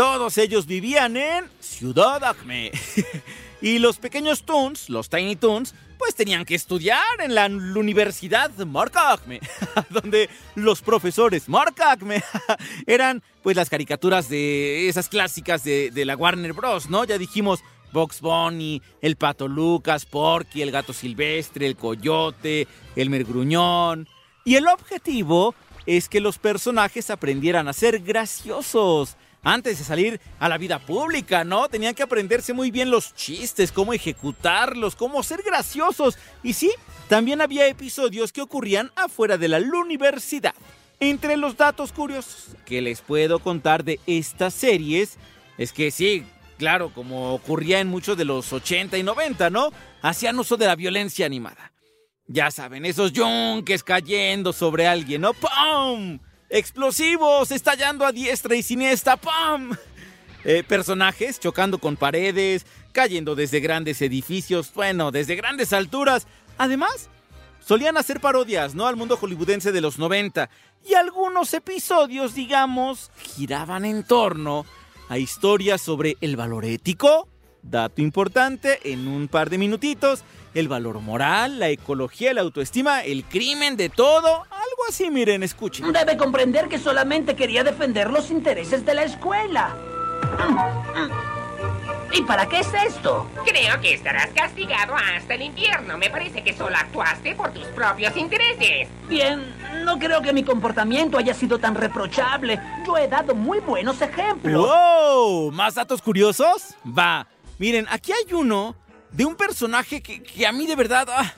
Todos 0.00 0.38
ellos 0.38 0.64
vivían 0.64 1.14
en 1.18 1.44
Ciudad 1.60 2.24
Acme. 2.24 2.72
y 3.60 3.78
los 3.78 3.98
pequeños 3.98 4.44
Toons, 4.44 4.88
los 4.88 5.10
Tiny 5.10 5.36
Toons, 5.36 5.74
pues 5.98 6.14
tenían 6.14 6.46
que 6.46 6.54
estudiar 6.54 7.02
en 7.18 7.34
la 7.34 7.44
Universidad 7.44 8.50
Mark 8.64 8.92
Acme, 8.94 9.40
donde 9.90 10.30
los 10.54 10.80
profesores 10.80 11.50
Mark 11.50 11.74
Acme 11.82 12.24
eran 12.86 13.22
pues 13.42 13.58
las 13.58 13.68
caricaturas 13.68 14.30
de 14.30 14.88
esas 14.88 15.10
clásicas 15.10 15.64
de, 15.64 15.90
de 15.90 16.06
la 16.06 16.16
Warner 16.16 16.54
Bros., 16.54 16.88
¿no? 16.88 17.04
Ya 17.04 17.18
dijimos 17.18 17.60
Box 17.92 18.22
Bunny, 18.22 18.80
el 19.02 19.16
Pato 19.16 19.48
Lucas, 19.48 20.06
Porky, 20.06 20.62
el 20.62 20.70
Gato 20.70 20.94
Silvestre, 20.94 21.66
el 21.66 21.76
Coyote, 21.76 22.66
el 22.96 23.10
Mergruñón. 23.10 24.08
Y 24.46 24.54
el 24.54 24.66
objetivo 24.66 25.54
es 25.84 26.08
que 26.08 26.20
los 26.20 26.38
personajes 26.38 27.10
aprendieran 27.10 27.68
a 27.68 27.74
ser 27.74 27.98
graciosos. 27.98 29.18
Antes 29.42 29.78
de 29.78 29.84
salir 29.84 30.20
a 30.38 30.48
la 30.48 30.58
vida 30.58 30.78
pública, 30.78 31.44
¿no? 31.44 31.68
Tenían 31.68 31.94
que 31.94 32.02
aprenderse 32.02 32.52
muy 32.52 32.70
bien 32.70 32.90
los 32.90 33.14
chistes, 33.14 33.72
cómo 33.72 33.94
ejecutarlos, 33.94 34.96
cómo 34.96 35.22
ser 35.22 35.42
graciosos. 35.42 36.18
Y 36.42 36.52
sí, 36.52 36.70
también 37.08 37.40
había 37.40 37.66
episodios 37.66 38.32
que 38.32 38.42
ocurrían 38.42 38.90
afuera 38.96 39.38
de 39.38 39.48
la 39.48 39.58
universidad. 39.58 40.54
Entre 41.00 41.38
los 41.38 41.56
datos 41.56 41.92
curiosos 41.92 42.54
que 42.66 42.82
les 42.82 43.00
puedo 43.00 43.38
contar 43.38 43.84
de 43.84 43.98
estas 44.06 44.52
series 44.52 45.16
es 45.56 45.72
que 45.72 45.90
sí, 45.90 46.26
claro, 46.58 46.92
como 46.92 47.32
ocurría 47.32 47.80
en 47.80 47.88
muchos 47.88 48.18
de 48.18 48.26
los 48.26 48.52
80 48.52 48.98
y 48.98 49.02
90, 49.02 49.48
¿no? 49.48 49.70
Hacían 50.02 50.38
uso 50.38 50.58
de 50.58 50.66
la 50.66 50.76
violencia 50.76 51.24
animada. 51.24 51.72
Ya 52.26 52.50
saben, 52.50 52.84
esos 52.84 53.12
yunques 53.12 53.82
cayendo 53.82 54.52
sobre 54.52 54.86
alguien, 54.86 55.22
¿no? 55.22 55.32
¡Pum! 55.32 56.18
Explosivos 56.50 57.52
estallando 57.52 58.04
a 58.04 58.10
diestra 58.10 58.56
y 58.56 58.62
siniestra, 58.64 59.16
¡pum! 59.16 59.76
Eh, 60.42 60.64
personajes 60.66 61.38
chocando 61.38 61.78
con 61.78 61.96
paredes, 61.96 62.66
cayendo 62.92 63.36
desde 63.36 63.60
grandes 63.60 64.02
edificios, 64.02 64.72
bueno, 64.74 65.12
desde 65.12 65.36
grandes 65.36 65.72
alturas. 65.72 66.26
Además, 66.58 67.08
solían 67.64 67.96
hacer 67.96 68.20
parodias, 68.20 68.74
¿no? 68.74 68.88
Al 68.88 68.96
mundo 68.96 69.16
hollywoodense 69.16 69.70
de 69.70 69.80
los 69.80 69.98
90. 69.98 70.50
Y 70.84 70.94
algunos 70.94 71.54
episodios, 71.54 72.34
digamos, 72.34 73.12
giraban 73.18 73.84
en 73.84 74.02
torno 74.02 74.66
a 75.08 75.18
historias 75.18 75.80
sobre 75.80 76.16
el 76.20 76.36
valor 76.36 76.64
ético, 76.64 77.28
dato 77.62 78.00
importante, 78.02 78.92
en 78.92 79.08
un 79.08 79.28
par 79.28 79.50
de 79.50 79.58
minutitos, 79.58 80.22
el 80.54 80.68
valor 80.68 81.00
moral, 81.00 81.58
la 81.58 81.68
ecología, 81.68 82.34
la 82.34 82.40
autoestima, 82.40 83.02
el 83.02 83.24
crimen, 83.24 83.76
de 83.76 83.88
todo. 83.88 84.44
Algo 84.50 84.82
así, 84.88 85.10
miren, 85.10 85.42
escuchen. 85.42 85.92
Debe 85.92 86.16
comprender 86.16 86.68
que 86.68 86.78
solamente 86.78 87.36
quería 87.36 87.64
defender 87.64 88.10
los 88.10 88.30
intereses 88.30 88.84
de 88.84 88.94
la 88.94 89.04
escuela. 89.04 89.76
¿Y 92.12 92.22
para 92.22 92.46
qué 92.46 92.58
es 92.58 92.68
esto? 92.88 93.28
Creo 93.46 93.80
que 93.80 93.94
estarás 93.94 94.30
castigado 94.34 94.94
hasta 94.96 95.34
el 95.34 95.42
invierno. 95.42 95.96
Me 95.96 96.10
parece 96.10 96.42
que 96.42 96.52
solo 96.52 96.76
actuaste 96.76 97.36
por 97.36 97.52
tus 97.52 97.66
propios 97.66 98.16
intereses. 98.16 98.88
Bien, 99.08 99.54
no 99.84 99.98
creo 99.98 100.20
que 100.20 100.32
mi 100.32 100.42
comportamiento 100.42 101.18
haya 101.18 101.34
sido 101.34 101.60
tan 101.60 101.76
reprochable. 101.76 102.60
Yo 102.84 102.98
he 102.98 103.06
dado 103.06 103.36
muy 103.36 103.60
buenos 103.60 104.02
ejemplos. 104.02 104.66
¡Wow! 104.66 105.52
¿Más 105.52 105.76
datos 105.76 106.02
curiosos? 106.02 106.74
Va. 106.84 107.28
Miren, 107.60 107.86
aquí 107.90 108.10
hay 108.12 108.32
uno 108.32 108.74
de 109.12 109.26
un 109.26 109.36
personaje 109.36 110.00
que, 110.00 110.22
que 110.22 110.46
a 110.46 110.50
mí 110.50 110.66
de 110.66 110.76
verdad 110.76 111.06
ah, 111.10 111.34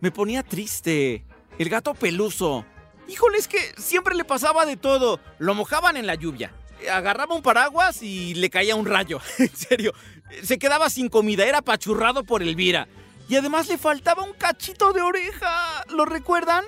me 0.00 0.10
ponía 0.10 0.42
triste. 0.42 1.24
El 1.56 1.68
gato 1.68 1.94
peluso. 1.94 2.66
Híjole, 3.06 3.38
es 3.38 3.46
que 3.46 3.58
siempre 3.78 4.16
le 4.16 4.24
pasaba 4.24 4.66
de 4.66 4.76
todo. 4.76 5.20
Lo 5.38 5.54
mojaban 5.54 5.96
en 5.96 6.08
la 6.08 6.16
lluvia. 6.16 6.52
Agarraba 6.90 7.36
un 7.36 7.42
paraguas 7.42 8.02
y 8.02 8.34
le 8.34 8.50
caía 8.50 8.74
un 8.74 8.86
rayo. 8.86 9.20
en 9.38 9.54
serio. 9.56 9.92
Se 10.42 10.58
quedaba 10.58 10.90
sin 10.90 11.08
comida. 11.08 11.46
Era 11.46 11.58
apachurrado 11.58 12.24
por 12.24 12.42
Elvira. 12.42 12.88
Y 13.28 13.36
además 13.36 13.68
le 13.68 13.78
faltaba 13.78 14.24
un 14.24 14.32
cachito 14.32 14.92
de 14.92 15.02
oreja. 15.02 15.84
¿Lo 15.90 16.06
recuerdan? 16.06 16.64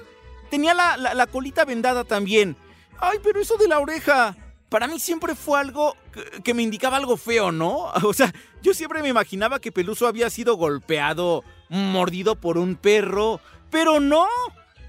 Tenía 0.51 0.75
la, 0.75 0.97
la 0.97 1.27
colita 1.27 1.65
vendada 1.65 2.05
también. 2.05 2.57
Ay, 3.01 3.19
pero 3.25 3.41
eso 3.41 3.57
de 3.57 3.67
la 3.67 3.81
oreja 3.81 4.37
para 4.69 4.87
mí 4.87 5.01
siempre 5.01 5.35
fue 5.35 5.59
algo 5.59 5.97
que, 6.43 6.55
me 6.55 6.63
indicaba 6.63 6.97
algo 6.97 7.17
feo, 7.17 7.53
¿no? 7.53 7.93
O 8.05 8.13
sea, 8.13 8.33
yo 8.63 8.75
siempre 8.75 9.03
me 9.03 9.09
imaginaba 9.09 9.61
que 9.61 9.73
Peluso 9.73 10.07
había 10.07 10.31
sido 10.31 10.57
golpeado, 10.57 11.45
mordido 11.69 12.37
por 12.37 12.59
un 12.59 12.77
perro, 12.77 13.41
pero 13.71 14.01
no. 14.01 14.27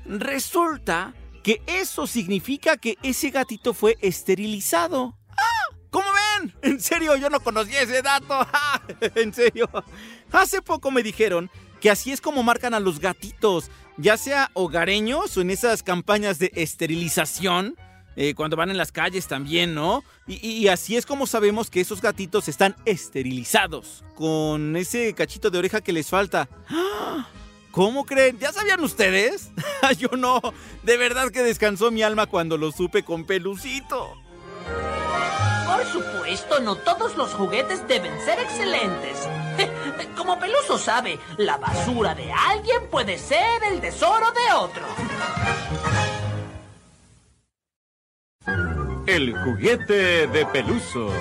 Resulta 0.06 1.14
que 1.44 1.62
eso 1.68 2.08
significa 2.08 2.78
que 2.78 2.98
ese 3.04 3.30
gatito 3.30 3.74
fue 3.74 3.98
esterilizado. 4.02 5.16
¡Ah! 5.30 5.76
¿Cómo 5.90 6.08
ven? 6.12 6.54
En 6.62 6.80
serio, 6.80 7.16
yo 7.16 7.30
no 7.30 7.40
conocía 7.40 7.82
ese 7.82 8.02
dato. 8.02 8.46
en 9.16 9.34
serio. 9.34 9.70
Hace 10.32 10.62
poco 10.62 10.92
me 10.92 11.04
dijeron 11.04 11.50
que 11.80 11.90
así 11.90 12.12
es 12.12 12.22
como 12.22 12.44
marcan 12.44 12.74
a 12.74 12.80
los 12.80 13.00
gatitos, 13.00 13.72
ya 13.98 14.18
sea 14.18 14.52
hogareños 14.54 15.38
o 15.38 15.42
en 15.42 15.52
esas 15.52 15.84
campañas 15.84 16.40
de 16.40 16.52
esterilización 16.56 17.76
eh, 18.22 18.36
cuando 18.36 18.58
van 18.58 18.70
en 18.70 18.76
las 18.76 18.92
calles 18.92 19.30
también, 19.30 19.74
¿no? 19.74 20.04
Y, 20.28 20.46
y, 20.46 20.68
así 20.68 20.98
es 20.98 21.06
como 21.06 21.26
sabemos 21.26 21.70
que 21.70 21.80
esos 21.80 22.02
gatitos 22.02 22.50
están 22.50 22.76
esterilizados, 22.84 24.04
con 24.14 24.76
ese 24.76 25.14
cachito 25.14 25.50
de 25.50 25.58
oreja 25.58 25.80
que 25.80 25.94
les 25.94 26.10
falta. 26.10 26.50
¿Cómo 27.72 28.06
creen? 28.06 28.38
¿Ya 28.38 28.52
sabían 28.52 28.84
ustedes? 28.84 29.52
Yo 29.98 30.10
no. 30.18 30.42
De 30.84 30.98
verdad 30.98 31.32
que 31.32 31.44
descansó 31.44 31.92
mi 31.92 32.04
alma 32.04 32.26
cuando 32.26 32.58
lo 32.58 32.74
supe 32.74 33.04
con 33.04 33.24
pelucito. 33.24 34.14
Por 35.66 35.86
supuesto, 35.86 36.60
no 36.60 36.76
todos 36.76 37.16
los 37.16 37.34
juguetes 37.34 37.88
deben 37.88 38.12
ser 38.26 38.38
excelentes. 38.40 39.30
Como 40.18 40.38
Peluso 40.38 40.78
sabe, 40.78 41.18
la 41.38 41.56
basura 41.56 42.16
de 42.16 42.30
alguien 42.34 42.82
puede 42.92 43.18
ser 43.18 43.64
el 43.72 43.80
tesoro 43.80 44.26
de 44.34 44.54
otro. 44.56 44.86
El 49.06 49.36
juguete 49.38 50.28
de 50.28 50.46
Peluso. 50.46 51.12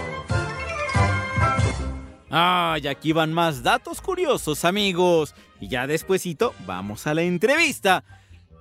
Ay, 2.31 2.87
aquí 2.87 3.13
van 3.13 3.33
más 3.33 3.63
datos 3.63 4.01
curiosos, 4.01 4.65
amigos. 4.65 5.35
Y 5.61 5.69
ya 5.69 5.87
despuesito 5.87 6.55
vamos 6.67 7.07
a 7.07 7.15
la 7.15 7.23
entrevista. 7.23 8.05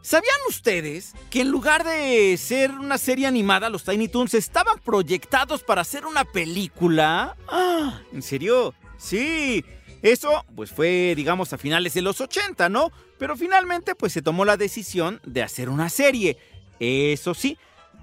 ¿Sabían 0.01 0.37
ustedes 0.47 1.13
que 1.29 1.41
en 1.41 1.49
lugar 1.49 1.83
de 1.83 2.37
ser 2.37 2.71
una 2.71 2.97
serie 2.97 3.27
animada, 3.27 3.69
los 3.69 3.83
Tiny 3.83 4.07
Toons 4.07 4.33
estaban 4.33 4.79
proyectados 4.79 5.63
para 5.63 5.81
hacer 5.81 6.05
una 6.05 6.23
película? 6.23 7.35
Ah, 7.49 7.99
¿En 8.13 8.21
serio? 8.21 8.73
Sí. 8.97 9.65
Eso, 10.01 10.45
pues 10.55 10.71
fue, 10.71 11.13
digamos, 11.15 11.51
a 11.51 11.57
finales 11.57 11.93
de 11.93 12.01
los 12.01 12.21
80, 12.21 12.69
¿no? 12.69 12.91
Pero 13.17 13.35
finalmente, 13.35 13.95
pues 13.95 14.13
se 14.13 14.21
tomó 14.21 14.45
la 14.45 14.55
decisión 14.55 15.19
de 15.25 15.43
hacer 15.43 15.69
una 15.69 15.89
serie. 15.89 16.37
Eso 16.79 17.33
sí, 17.33 17.57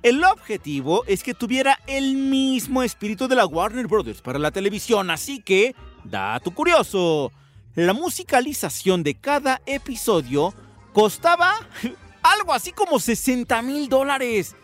el 0.04 0.23
objetivo 0.23 1.02
es 1.06 1.23
que 1.25 1.32
tuviera 1.32 1.80
el 1.87 2.14
mismo 2.14 2.82
espíritu 2.82 3.26
de 3.26 3.37
la 3.37 3.46
Warner 3.46 3.87
Brothers 3.87 4.20
para 4.20 4.38
la 4.38 4.50
televisión, 4.50 5.11
así 5.11 5.40
que, 5.40 5.75
dato 6.04 6.50
curioso, 6.50 7.32
la 7.75 7.94
musicalización 7.94 9.02
de 9.02 9.14
cada 9.14 9.62
episodio 9.64 10.52
costaba 10.92 11.54
algo 12.23 12.52
así 12.52 12.70
como 12.73 13.00
60 13.00 13.62
mil 13.62 13.88
dólares. 13.88 14.54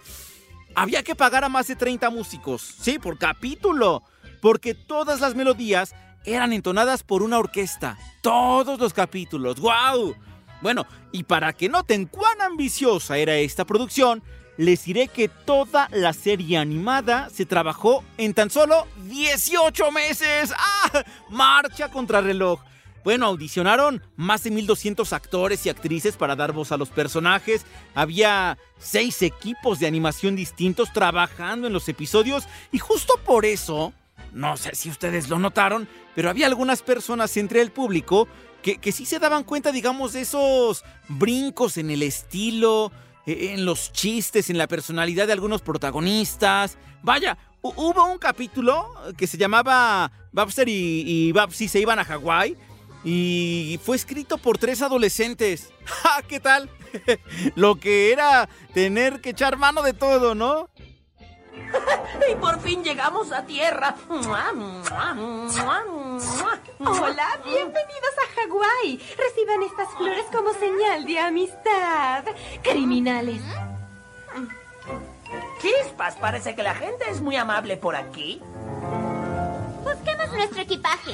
Había 0.74 1.02
que 1.02 1.16
pagar 1.16 1.42
a 1.42 1.48
más 1.48 1.68
de 1.68 1.74
30 1.74 2.10
músicos, 2.10 2.76
sí, 2.78 2.98
por 2.98 3.16
capítulo, 3.16 4.02
porque 4.42 4.74
todas 4.74 5.22
las 5.22 5.34
melodías 5.34 5.94
eran 6.26 6.52
entonadas 6.52 7.02
por 7.02 7.22
una 7.22 7.38
orquesta. 7.38 7.96
Todos 8.20 8.78
los 8.78 8.92
capítulos, 8.92 9.58
¡wow! 9.58 10.14
Bueno, 10.60 10.86
y 11.12 11.22
para 11.22 11.54
que 11.54 11.70
noten 11.70 12.04
cuán 12.04 12.42
ambiciosa 12.42 13.16
era 13.16 13.36
esta 13.36 13.64
producción, 13.64 14.22
les 14.60 14.84
diré 14.84 15.08
que 15.08 15.28
toda 15.28 15.88
la 15.90 16.12
serie 16.12 16.58
animada 16.58 17.30
se 17.30 17.46
trabajó 17.46 18.04
en 18.18 18.34
tan 18.34 18.50
solo 18.50 18.86
18 19.06 19.90
meses. 19.90 20.52
¡Ah! 20.54 21.02
Marcha 21.30 21.90
contra 21.90 22.20
reloj. 22.20 22.60
Bueno, 23.02 23.24
audicionaron 23.24 24.02
más 24.16 24.42
de 24.42 24.50
1200 24.50 25.14
actores 25.14 25.64
y 25.64 25.70
actrices 25.70 26.18
para 26.18 26.36
dar 26.36 26.52
voz 26.52 26.72
a 26.72 26.76
los 26.76 26.90
personajes. 26.90 27.64
Había 27.94 28.58
seis 28.78 29.22
equipos 29.22 29.78
de 29.78 29.86
animación 29.86 30.36
distintos 30.36 30.92
trabajando 30.92 31.66
en 31.66 31.72
los 31.72 31.88
episodios 31.88 32.44
y 32.70 32.76
justo 32.76 33.14
por 33.24 33.46
eso, 33.46 33.94
no 34.34 34.58
sé 34.58 34.74
si 34.74 34.90
ustedes 34.90 35.30
lo 35.30 35.38
notaron, 35.38 35.88
pero 36.14 36.28
había 36.28 36.46
algunas 36.46 36.82
personas 36.82 37.34
entre 37.38 37.62
el 37.62 37.70
público 37.70 38.28
que, 38.62 38.76
que 38.76 38.92
sí 38.92 39.06
se 39.06 39.20
daban 39.20 39.44
cuenta, 39.44 39.72
digamos, 39.72 40.12
de 40.12 40.20
esos 40.20 40.84
brincos 41.08 41.78
en 41.78 41.88
el 41.88 42.02
estilo, 42.02 42.92
en 43.26 43.64
los 43.64 43.92
chistes, 43.92 44.50
en 44.50 44.58
la 44.58 44.66
personalidad 44.66 45.26
de 45.26 45.32
algunos 45.32 45.62
protagonistas. 45.62 46.76
Vaya, 47.02 47.36
hu- 47.62 47.72
hubo 47.76 48.04
un 48.06 48.18
capítulo 48.18 48.92
que 49.16 49.26
se 49.26 49.38
llamaba 49.38 50.10
Babster 50.32 50.68
y, 50.68 51.04
y 51.06 51.32
Babsy 51.32 51.68
se 51.68 51.80
iban 51.80 51.98
a 51.98 52.04
Hawái 52.04 52.56
y 53.04 53.78
fue 53.82 53.96
escrito 53.96 54.38
por 54.38 54.58
tres 54.58 54.82
adolescentes. 54.82 55.72
¡Ja! 55.84 56.22
¿Qué 56.28 56.40
tal? 56.40 56.68
Lo 57.54 57.76
que 57.76 58.12
era 58.12 58.48
tener 58.74 59.20
que 59.20 59.30
echar 59.30 59.56
mano 59.56 59.82
de 59.82 59.92
todo, 59.94 60.34
¿no? 60.34 60.68
Y 62.30 62.34
por 62.36 62.60
fin 62.60 62.82
llegamos 62.84 63.32
a 63.32 63.44
tierra. 63.44 63.94
Hola, 66.78 67.38
bienvenidos 67.44 68.14
a 68.18 68.40
Hawái. 68.40 69.00
Reciban 69.16 69.62
estas 69.62 69.88
flores 69.96 70.24
como 70.32 70.52
señal 70.54 71.04
de 71.06 71.18
amistad. 71.18 72.24
Criminales. 72.62 73.42
Chispas, 75.60 76.16
parece 76.16 76.54
que 76.54 76.62
la 76.62 76.74
gente 76.74 77.04
es 77.10 77.20
muy 77.20 77.36
amable 77.36 77.76
por 77.76 77.94
aquí. 77.94 78.40
Busquemos 79.82 80.32
nuestro 80.32 80.62
equipaje. 80.62 81.12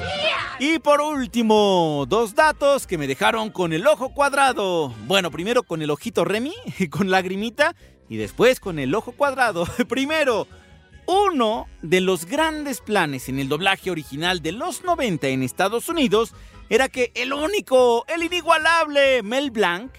Y 0.59 0.79
por 0.79 1.01
último, 1.01 2.05
dos 2.09 2.35
datos 2.35 2.87
que 2.87 2.99
me 2.99 3.07
dejaron 3.07 3.51
con 3.51 3.73
el 3.73 3.87
ojo 3.87 4.11
cuadrado. 4.11 4.91
Bueno, 5.07 5.31
primero 5.31 5.63
con 5.63 5.83
el 5.83 5.91
ojito 5.91 6.25
Remy, 6.25 6.55
con 6.91 7.11
lagrimita, 7.11 7.75
y 8.09 8.17
después 8.17 8.61
con 8.61 8.79
el 8.79 8.95
ojo 8.95 9.13
cuadrado. 9.13 9.67
Primero, 9.89 10.47
uno 11.07 11.69
de 11.83 12.01
los 12.01 12.27
grandes 12.27 12.81
planes 12.81 13.29
en 13.29 13.39
el 13.39 13.49
doblaje 13.49 13.91
original 13.91 14.43
de 14.43 14.53
los 14.53 14.85
90 14.85 15.29
en 15.29 15.43
Estados 15.43 15.89
Unidos 15.89 16.35
era 16.69 16.89
que 16.89 17.13
el 17.15 17.33
único, 17.33 18.05
el 18.09 18.25
inigualable 18.25 19.23
Mel 19.23 19.51
Blanc, 19.51 19.93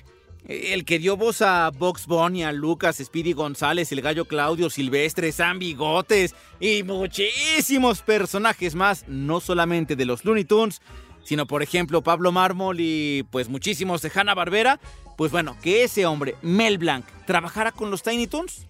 el 0.47 0.85
que 0.85 0.99
dio 0.99 1.17
voz 1.17 1.41
a 1.41 1.69
Box 1.71 2.07
Bunny, 2.07 2.43
a 2.43 2.51
Lucas, 2.51 3.01
Speedy 3.03 3.33
González, 3.33 3.91
el 3.91 4.01
gallo 4.01 4.25
Claudio 4.25 4.69
Silvestre, 4.69 5.31
Sam 5.31 5.59
Bigotes 5.59 6.35
y 6.59 6.83
muchísimos 6.83 8.01
personajes 8.01 8.73
más, 8.73 9.05
no 9.07 9.41
solamente 9.41 9.95
de 9.95 10.05
los 10.05 10.23
Looney 10.23 10.45
Tunes, 10.45 10.81
sino 11.27 11.45
por 11.45 11.61
ejemplo 11.61 12.01
Pablo 12.01 12.31
Mármol 12.31 12.77
y 12.79 13.23
pues 13.31 13.49
muchísimos 13.49 14.01
de 14.01 14.09
Hanna 14.15 14.33
Barbera. 14.33 14.79
Pues 15.17 15.29
bueno, 15.29 15.57
que 15.61 15.83
ese 15.83 16.05
hombre, 16.05 16.35
Mel 16.41 16.77
Blanc, 16.77 17.05
trabajara 17.25 17.73
con 17.73 17.91
los 17.91 18.01
Tiny 18.01 18.27
Toons. 18.27 18.65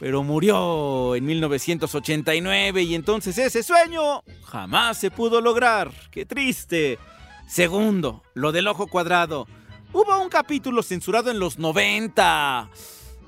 Pero 0.00 0.24
murió 0.24 1.14
en 1.14 1.24
1989 1.24 2.82
y 2.82 2.96
entonces 2.96 3.38
ese 3.38 3.62
sueño 3.62 4.24
jamás 4.42 4.98
se 4.98 5.12
pudo 5.12 5.40
lograr. 5.40 5.92
¡Qué 6.10 6.26
triste! 6.26 6.98
Segundo, 7.46 8.24
lo 8.34 8.50
del 8.50 8.66
ojo 8.66 8.88
cuadrado. 8.88 9.46
Hubo 9.92 10.20
un 10.20 10.28
capítulo 10.28 10.82
censurado 10.82 11.30
en 11.30 11.38
los 11.38 11.60
90. 11.60 12.70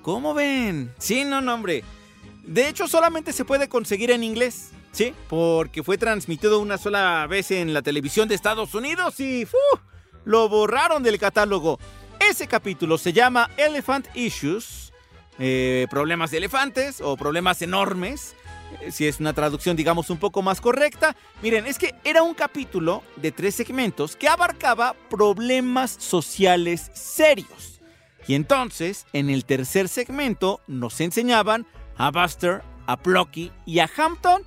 ¿Cómo 0.02 0.34
ven? 0.34 0.92
Sí, 0.98 1.24
no, 1.24 1.40
no, 1.40 1.54
hombre. 1.54 1.84
De 2.42 2.68
hecho, 2.68 2.88
solamente 2.88 3.32
se 3.32 3.44
puede 3.44 3.68
conseguir 3.68 4.10
en 4.10 4.24
inglés. 4.24 4.72
Sí, 4.96 5.12
porque 5.28 5.82
fue 5.82 5.98
transmitido 5.98 6.58
una 6.58 6.78
sola 6.78 7.26
vez 7.28 7.50
en 7.50 7.74
la 7.74 7.82
televisión 7.82 8.28
de 8.28 8.34
Estados 8.34 8.74
Unidos 8.74 9.20
y 9.20 9.44
¡fu! 9.44 9.58
lo 10.24 10.48
borraron 10.48 11.02
del 11.02 11.18
catálogo. 11.18 11.78
Ese 12.18 12.46
capítulo 12.46 12.96
se 12.96 13.12
llama 13.12 13.50
Elephant 13.58 14.08
Issues, 14.14 14.94
eh, 15.38 15.86
problemas 15.90 16.30
de 16.30 16.38
elefantes 16.38 17.02
o 17.02 17.14
problemas 17.18 17.60
enormes, 17.60 18.36
eh, 18.80 18.90
si 18.90 19.06
es 19.06 19.20
una 19.20 19.34
traducción 19.34 19.76
digamos 19.76 20.08
un 20.08 20.16
poco 20.16 20.40
más 20.40 20.62
correcta. 20.62 21.14
Miren, 21.42 21.66
es 21.66 21.76
que 21.76 21.94
era 22.02 22.22
un 22.22 22.32
capítulo 22.32 23.02
de 23.16 23.32
tres 23.32 23.54
segmentos 23.54 24.16
que 24.16 24.28
abarcaba 24.28 24.96
problemas 25.10 25.90
sociales 25.90 26.90
serios. 26.94 27.82
Y 28.26 28.34
entonces, 28.34 29.04
en 29.12 29.28
el 29.28 29.44
tercer 29.44 29.88
segmento, 29.88 30.62
nos 30.66 31.02
enseñaban 31.02 31.66
a 31.98 32.10
Buster, 32.10 32.62
a 32.86 32.96
Plucky 32.96 33.52
y 33.66 33.80
a 33.80 33.90
Hampton 33.94 34.42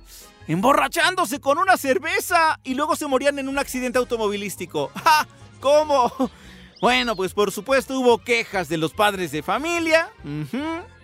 emborrachándose 0.48 1.40
con 1.40 1.58
una 1.58 1.76
cerveza 1.76 2.58
y 2.64 2.74
luego 2.74 2.96
se 2.96 3.06
morían 3.06 3.38
en 3.38 3.48
un 3.48 3.58
accidente 3.58 3.98
automovilístico. 3.98 4.90
¡Ja! 5.04 5.26
¿Cómo? 5.60 6.12
Bueno, 6.80 7.14
pues 7.14 7.34
por 7.34 7.52
supuesto 7.52 7.98
hubo 7.98 8.18
quejas 8.18 8.68
de 8.68 8.78
los 8.78 8.92
padres 8.94 9.32
de 9.32 9.42
familia. 9.42 10.10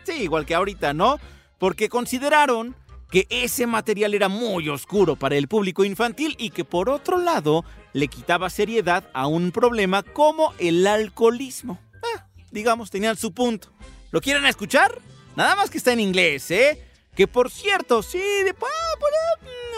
Sí, 0.05 0.13
igual 0.23 0.47
que 0.47 0.55
ahorita, 0.55 0.95
¿no? 0.95 1.19
Porque 1.59 1.89
consideraron 1.89 2.75
que 3.11 3.27
ese 3.31 3.67
material 3.67 4.15
era 4.15 4.29
muy 4.29 4.69
oscuro 4.69 5.17
para 5.17 5.37
el 5.37 5.49
público 5.49 5.85
infantil 5.85 6.35
y 6.39 6.51
que 6.51 6.65
por 6.65 6.89
otro 6.89 7.19
lado 7.19 7.65
le 7.93 8.09
quitaba 8.09 8.51
seriedad 8.51 9.09
a 9.13 9.27
un 9.27 9.53
problema 9.53 10.03
como 10.03 10.55
el 10.59 10.87
alcoholismo. 10.87 11.79
Ah, 12.15 12.27
digamos, 12.51 12.91
tenían 12.91 13.17
su 13.17 13.33
punto. 13.33 13.69
¿Lo 14.11 14.21
quieren 14.21 14.47
escuchar? 14.47 14.99
Nada 15.37 15.55
más 15.57 15.71
que 15.71 15.79
está 15.79 15.93
en 15.93 16.01
inglés, 16.01 16.51
¿eh? 16.51 16.83
Que 17.17 17.27
por 17.27 17.51
cierto, 17.51 18.03
sí, 18.03 18.21
de, 18.45 18.53
por, 18.53 18.69
por, 19.01 19.11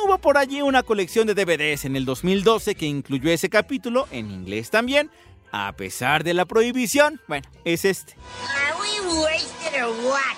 hubo 0.05 0.18
por 0.18 0.37
allí 0.37 0.61
una 0.61 0.83
colección 0.83 1.27
de 1.29 1.35
DVDs 1.35 1.85
en 1.85 1.94
el 1.94 2.05
2012 2.05 2.74
que 2.74 2.87
incluyó 2.87 3.31
ese 3.31 3.48
capítulo, 3.48 4.09
en 4.11 4.31
inglés 4.31 4.70
también, 4.70 5.09
a 5.53 5.72
pesar 5.77 6.24
de 6.24 6.35
la 6.35 6.46
prohibición. 6.46 7.20
Bueno, 7.29 7.48
es 7.64 7.85
este. 7.85 8.16
Are 8.42 8.74
we 8.81 9.22
wasted 9.22 9.83
or 9.83 9.90
what? 10.05 10.37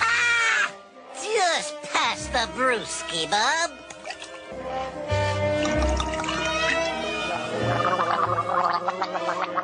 Ha! 0.00 0.72
Just 1.14 1.74
pass 1.92 2.30
the 2.32 2.46
brewski. 2.56 3.28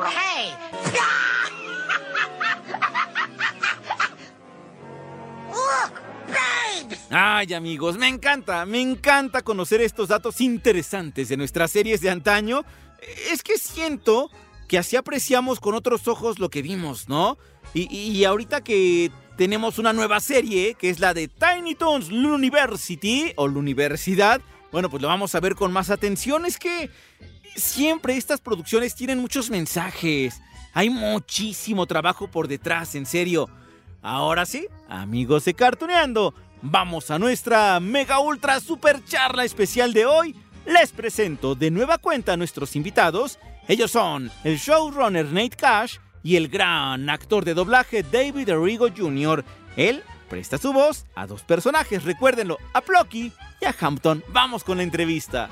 Hey! 0.07 1.23
Ay 7.11 7.55
amigos, 7.55 7.97
me 7.97 8.09
encanta, 8.09 8.66
me 8.66 8.81
encanta 8.81 9.42
conocer 9.42 9.81
estos 9.81 10.09
datos 10.09 10.40
interesantes 10.40 11.29
de 11.29 11.37
nuestras 11.37 11.70
series 11.70 12.01
de 12.01 12.11
antaño. 12.11 12.64
Es 13.31 13.42
que 13.42 13.59
siento 13.59 14.31
que 14.68 14.79
así 14.79 14.97
apreciamos 14.97 15.61
con 15.61 15.75
otros 15.75 16.09
ojos 16.09 16.38
lo 16.38 16.51
que 16.51 16.62
vimos, 16.62 17.09
¿no? 17.09 17.38
Y, 17.75 18.25
ahorita 18.25 18.62
que 18.62 19.11
tenemos 19.37 19.79
una 19.79 19.92
nueva 19.92 20.20
serie, 20.20 20.75
que 20.75 20.90
es 20.90 21.01
la 21.01 21.12
de 21.12 21.29
Tiny 21.29 21.75
Toons 21.75 22.09
University, 22.11 23.33
o 23.37 23.49
la 23.49 23.59
Universidad, 23.59 24.40
bueno, 24.70 24.88
pues 24.88 25.03
lo 25.03 25.09
vamos 25.09 25.35
a 25.35 25.40
ver 25.40 25.57
con 25.57 25.73
más 25.73 25.90
atención. 25.90 26.47
Es 26.47 26.59
que 26.59 26.90
siempre 27.57 28.16
estas 28.16 28.40
producciones 28.40 28.94
tienen 28.94 29.18
muchos 29.18 29.51
mensajes. 29.51 30.40
Hay 30.73 30.88
muchísimo 30.90 31.87
trabajo 31.87 32.29
por 32.29 32.47
detrás, 32.47 32.94
en 32.94 33.07
serio. 33.07 33.49
Ahora 34.03 34.47
sí, 34.47 34.68
amigos 34.88 35.44
de 35.47 35.55
Cartuneando, 35.55 36.35
vamos 36.64 37.11
a 37.11 37.18
nuestra 37.18 37.79
mega 37.79 38.18
ultra 38.18 38.59
super 38.59 39.05
charla 39.05 39.44
especial 39.44 39.92
de 39.92 40.07
hoy. 40.07 40.35
Les 40.66 40.90
presento 40.92 41.55
de 41.55 41.70
nueva 41.70 41.98
cuenta 41.98 42.33
a 42.33 42.37
nuestros 42.37 42.74
invitados. 42.74 43.38
Ellos 43.68 43.90
son 43.90 44.31
el 44.42 44.57
showrunner 44.57 45.27
Nate 45.27 45.57
Cash 45.57 45.98
y 46.22 46.37
el 46.37 46.48
gran 46.48 47.09
actor 47.11 47.44
de 47.44 47.55
doblaje 47.55 48.03
David 48.03 48.50
Arrigo 48.50 48.88
Jr. 48.96 49.44
Él 49.77 50.03
presta 50.29 50.59
su 50.59 50.72
voz 50.72 51.05
a 51.14 51.27
dos 51.27 51.42
personajes, 51.42 52.03
recuérdenlo, 52.05 52.59
a 52.72 52.81
Plucky 52.81 53.31
y 53.61 53.64
a 53.64 53.74
Hampton. 53.79 54.24
Vamos 54.29 54.64
con 54.64 54.79
la 54.79 54.83
entrevista. 54.83 55.50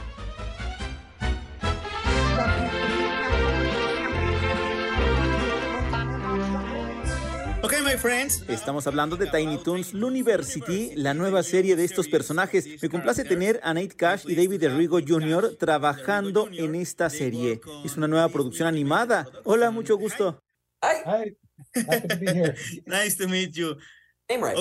Ok, 7.64 7.74
my 7.84 7.96
friends. 7.96 8.44
Estamos 8.48 8.88
hablando 8.88 9.16
de 9.16 9.28
Tiny 9.28 9.56
Toons 9.58 9.94
University, 9.94 10.96
la 10.96 11.14
nueva 11.14 11.44
serie 11.44 11.76
de 11.76 11.84
estos 11.84 12.08
personajes. 12.08 12.82
Me 12.82 12.88
complace 12.88 13.24
tener 13.24 13.60
a 13.62 13.72
Nate 13.72 13.96
Cash 13.96 14.24
y 14.26 14.34
David 14.34 14.64
Arrigo 14.64 14.98
Jr. 15.00 15.56
trabajando 15.56 16.48
en 16.50 16.74
esta 16.74 17.08
serie. 17.08 17.60
Es 17.84 17.96
una 17.96 18.08
nueva 18.08 18.28
producción 18.30 18.66
animada. 18.66 19.28
Hola, 19.44 19.70
mucho 19.70 19.96
gusto. 19.96 20.42
Hi. 20.82 21.36
Happy 21.86 22.08
to 22.08 22.16
be 22.18 22.32
here. 22.32 22.56
nice 22.86 23.16
to 23.16 23.28
meet 23.28 23.52
you. 23.54 23.76
right. 24.28 24.58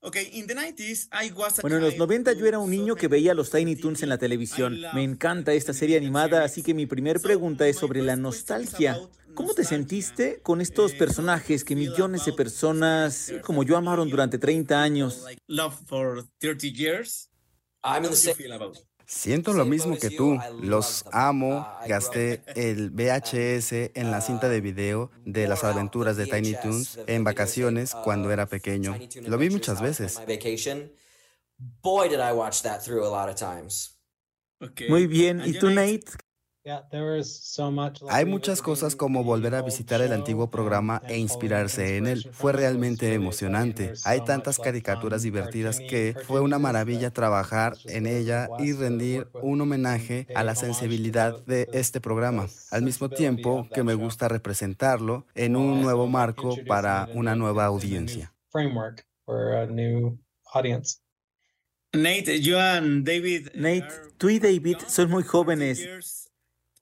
Okay. 0.00 0.18
Okay, 0.18 0.38
in 0.38 0.46
the 0.46 0.54
90s 0.54 1.08
I 1.12 1.32
was 1.32 1.60
Bueno, 1.60 1.76
en 1.76 1.82
los 1.82 1.96
90 1.96 2.32
yo 2.32 2.46
era 2.46 2.58
un 2.58 2.70
niño 2.70 2.94
que 2.94 3.08
veía 3.08 3.34
los 3.34 3.50
Tiny 3.50 3.76
Toons 3.76 4.02
en 4.02 4.08
la 4.08 4.18
televisión. 4.18 4.80
Me 4.94 5.02
encanta 5.02 5.52
esta 5.52 5.72
serie 5.72 5.96
animada, 5.96 6.44
así 6.44 6.62
que 6.62 6.72
mi 6.72 6.86
primer 6.86 7.20
pregunta 7.20 7.66
es 7.66 7.76
sobre 7.76 8.02
la 8.02 8.16
nostalgia. 8.16 8.98
¿Cómo 9.34 9.54
te 9.54 9.64
sentiste 9.64 10.40
con 10.42 10.60
estos 10.60 10.94
personajes 10.94 11.64
que 11.64 11.76
millones 11.76 12.24
de 12.24 12.32
personas 12.32 13.32
como 13.42 13.62
yo 13.64 13.76
amaron 13.76 14.08
durante 14.08 14.38
30 14.38 14.82
años? 14.82 15.24
Siento 19.08 19.54
lo 19.54 19.64
mismo 19.64 19.96
que 19.96 20.10
tú. 20.10 20.38
Los 20.60 21.06
amo. 21.12 21.66
Gasté 21.86 22.42
el 22.54 22.90
VHS 22.90 23.92
en 23.94 24.10
la 24.10 24.20
cinta 24.20 24.50
de 24.50 24.60
video 24.60 25.10
de 25.24 25.48
las 25.48 25.64
aventuras 25.64 26.18
de 26.18 26.26
Tiny 26.26 26.54
Toons 26.62 27.00
en 27.06 27.24
vacaciones 27.24 27.94
cuando 28.04 28.30
era 28.30 28.44
pequeño. 28.44 28.98
Lo 29.22 29.38
vi 29.38 29.48
muchas 29.48 29.80
veces. 29.80 30.20
Boy, 31.82 32.08
did 32.08 32.20
I 32.20 32.32
watch 32.32 32.62
that 32.62 32.82
through 32.84 33.02
a 33.02 33.08
lot 33.08 33.28
of 33.28 33.34
times. 33.34 33.98
Muy 34.88 35.06
bien. 35.06 35.42
¿Y 35.44 35.54
tú, 35.54 35.70
Nate? 35.70 36.04
Hay 38.08 38.24
muchas 38.24 38.62
cosas 38.62 38.96
como 38.96 39.24
volver 39.24 39.54
a 39.54 39.62
visitar 39.62 40.00
el 40.00 40.12
antiguo 40.12 40.50
programa 40.50 41.02
e 41.08 41.18
inspirarse 41.18 41.96
en 41.96 42.06
él. 42.06 42.28
Fue 42.32 42.52
realmente 42.52 43.12
emocionante. 43.14 43.94
Hay 44.04 44.24
tantas 44.24 44.58
caricaturas 44.58 45.22
divertidas 45.22 45.78
que 45.80 46.14
fue 46.24 46.40
una 46.40 46.58
maravilla 46.58 47.10
trabajar 47.10 47.76
en 47.86 48.06
ella 48.06 48.48
y 48.58 48.72
rendir 48.72 49.28
un 49.42 49.60
homenaje 49.60 50.26
a 50.34 50.44
la 50.44 50.54
sensibilidad 50.54 51.44
de 51.46 51.68
este 51.72 52.00
programa, 52.00 52.48
al 52.70 52.82
mismo 52.82 53.08
tiempo 53.08 53.68
que 53.72 53.82
me 53.82 53.94
gusta 53.94 54.28
representarlo 54.28 55.26
en 55.34 55.56
un 55.56 55.80
nuevo 55.82 56.06
marco 56.06 56.56
para 56.66 57.08
una 57.14 57.34
nueva 57.34 57.64
audiencia. 57.64 58.32
Nate, 61.94 62.40
you 62.42 62.58
and 62.58 63.06
David. 63.06 63.48
Nate, 63.54 63.88
tú 64.18 64.28
y 64.28 64.38
David 64.38 64.76
son 64.88 65.10
muy 65.10 65.22
jóvenes. 65.22 66.27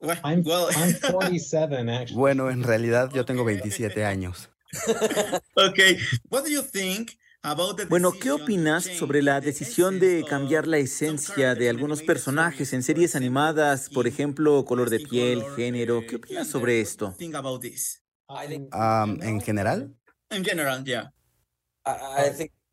I'm, 0.01 0.43
I'm 0.45 0.93
47, 1.01 1.89
actually. 1.89 2.15
Bueno, 2.15 2.49
en 2.51 2.63
realidad 2.63 3.11
yo 3.13 3.25
tengo 3.25 3.43
27 3.43 4.05
años. 4.05 4.49
okay. 5.55 5.97
What 6.29 6.43
do 6.43 6.49
you 6.49 6.61
think 6.61 7.11
about 7.41 7.77
the 7.77 7.85
Bueno, 7.85 8.11
¿qué 8.11 8.31
opinas 8.31 8.83
sobre 8.83 9.21
la 9.21 9.39
decisión 9.41 9.99
de 9.99 10.23
cambiar 10.27 10.67
la 10.67 10.77
esencia 10.77 11.55
de 11.55 11.69
algunos 11.69 12.01
personajes 12.03 12.73
en 12.73 12.83
series 12.83 13.15
animadas, 13.15 13.89
por 13.89 14.07
ejemplo, 14.07 14.65
color 14.65 14.89
de 14.89 14.99
piel, 14.99 15.43
género? 15.55 16.01
¿Qué 16.07 16.17
opinas 16.17 16.47
sobre 16.47 16.81
esto? 16.81 17.13
Think 17.17 17.35
about 17.35 17.61
this. 17.61 18.03
Um, 18.29 19.21
¿En 19.23 19.39
general? 19.41 19.95
In 20.31 20.43
general, 20.43 20.83
yeah. 20.83 21.13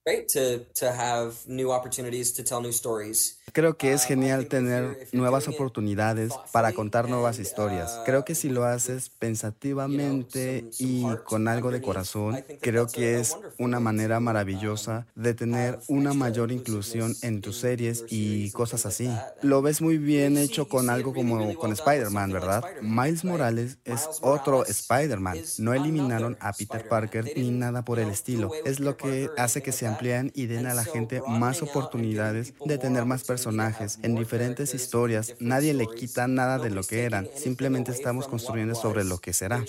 I, 0.07 0.11
I 0.11 0.17
think 0.17 0.29
great 0.29 0.29
to 0.29 0.65
to 0.75 0.93
have 0.93 1.35
new 1.47 1.73
opportunities 1.73 2.33
to 2.35 2.43
tell 2.43 2.61
new 2.61 2.73
stories. 2.73 3.39
Creo 3.53 3.77
que 3.77 3.93
es 3.93 4.05
genial 4.05 4.49
tener 4.49 5.07
nuevas 5.13 5.47
oportunidades 5.47 6.33
para 6.53 6.73
contar 6.73 7.09
nuevas 7.09 7.39
historias. 7.39 8.01
Creo 8.05 8.25
que 8.25 8.35
si 8.35 8.49
lo 8.49 8.65
haces 8.65 9.11
pensativamente 9.11 10.65
y 10.79 11.05
con 11.25 11.47
algo 11.47 11.71
de 11.71 11.81
corazón, 11.81 12.45
creo 12.61 12.89
que 12.89 13.21
es 13.21 13.37
una 13.59 13.79
manera 13.79 14.19
maravillosa 14.19 15.07
de 15.15 15.35
tener 15.35 15.79
una 15.89 16.15
mayor 16.15 16.51
inclusión 16.51 17.15
en 17.23 17.41
tus 17.43 17.59
series 17.59 18.05
y 18.09 18.51
cosas 18.51 18.87
así. 18.87 19.09
Lo 19.43 19.63
ves 19.63 19.81
muy 19.81 19.99
bien 19.99 20.37
hecho 20.37 20.69
con 20.69 20.91
algo 20.91 21.15
como 21.15 21.55
con 21.55 21.73
Spider-Man, 21.73 22.33
¿verdad? 22.33 22.65
Miles 22.83 23.25
Morales 23.25 23.79
es 23.85 24.09
otro 24.23 24.65
Spider-Man. 24.67 25.39
No 25.59 25.75
eliminaron 25.75 26.37
a 26.41 26.53
Peter 26.53 26.89
Parker 26.89 27.31
ni 27.37 27.51
nada 27.51 27.85
por 27.85 28.01
el 28.01 28.09
estilo. 28.09 28.51
Es 28.65 28.81
lo 28.81 28.97
que 28.97 29.31
hace 29.37 29.63
que 29.63 29.71
se 29.71 29.87
amplíen 29.95 30.33
y 30.35 30.47
den 30.47 30.67
a 30.67 30.75
la 30.75 30.85
gente 30.85 31.23
más 31.27 31.63
oportunidades 31.63 32.55
de 32.65 32.79
tener 32.79 33.05
más 33.05 33.25
personajes 33.25 33.99
en 34.03 34.15
diferentes 34.15 34.75
historias. 34.75 35.35
Nadie 35.41 35.75
le 35.75 35.87
quita 35.87 36.27
nada 36.27 36.59
de 36.59 36.71
lo 36.71 36.83
que 36.83 37.05
eran. 37.05 37.29
Simplemente 37.35 37.93
estamos 37.93 38.29
construyendo 38.29 38.75
sobre 38.75 39.05
lo 39.05 39.19
que 39.19 39.33
será. 39.33 39.65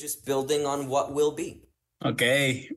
Ok, 2.02 2.22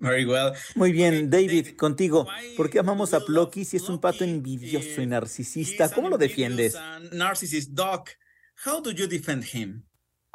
very 0.01 0.25
well. 0.25 0.53
Muy 0.77 0.93
bien, 0.93 1.29
David, 1.29 1.77
contigo. 1.77 2.27
¿Por 2.57 2.71
qué 2.71 2.79
amamos 2.79 3.13
a 3.15 3.21
Plucky 3.21 3.65
si 3.65 3.77
es 3.77 3.89
un 3.89 4.01
pato 4.01 4.25
envidioso 4.25 5.03
y 5.03 5.07
narcisista? 5.07 5.91
¿Cómo 5.91 6.09
lo 6.09 6.17
defiendes? 6.17 6.77
Narcissist 7.13 7.73
Doc. 7.73 8.11
How 8.65 8.81
do 8.81 8.91
you 8.91 9.07
defend 9.07 9.45
him? 9.45 9.88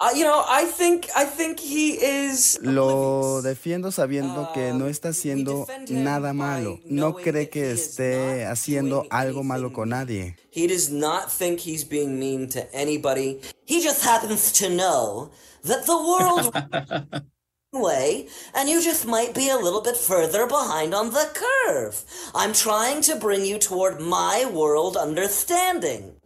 Uh, 0.03 0.09
you 0.13 0.25
know, 0.25 0.43
I 0.49 0.65
think, 0.65 1.07
I 1.15 1.23
think 1.23 1.61
he 1.61 1.91
is... 1.93 2.59
Lo 2.61 3.41
defiendo 3.41 3.89
sabiendo 3.89 4.51
que 4.53 4.73
no 4.73 4.89
está 4.89 5.09
haciendo 5.09 5.65
nada 5.91 6.33
malo. 6.33 6.81
No 6.83 7.13
cree 7.13 7.47
que 7.49 7.71
esté 7.71 8.45
haciendo 8.45 9.05
algo 9.09 9.43
malo 9.45 9.71
con 9.71 9.89
nadie. 9.89 10.35
He 10.51 10.67
does 10.67 10.89
not 10.89 11.31
think 11.31 11.61
he's 11.61 11.85
being 11.85 12.19
mean 12.19 12.49
to 12.49 12.67
anybody. 12.75 13.39
He 13.65 13.81
just 13.81 14.03
happens 14.03 14.51
to 14.59 14.69
know 14.69 15.31
that 15.63 15.85
the 15.85 15.95
world 15.95 17.23
way 17.71 18.27
and 18.53 18.67
you 18.67 18.81
just 18.81 19.05
might 19.05 19.33
be 19.33 19.47
a 19.47 19.57
little 19.57 19.81
bit 19.81 19.95
further 19.95 20.45
behind 20.47 20.93
on 20.93 21.11
the 21.11 21.29
curve. 21.33 22.03
I'm 22.35 22.51
trying 22.51 23.01
to 23.03 23.15
bring 23.15 23.45
you 23.45 23.57
toward 23.57 24.01
my 24.01 24.43
world 24.51 24.97
understanding. 24.97 26.17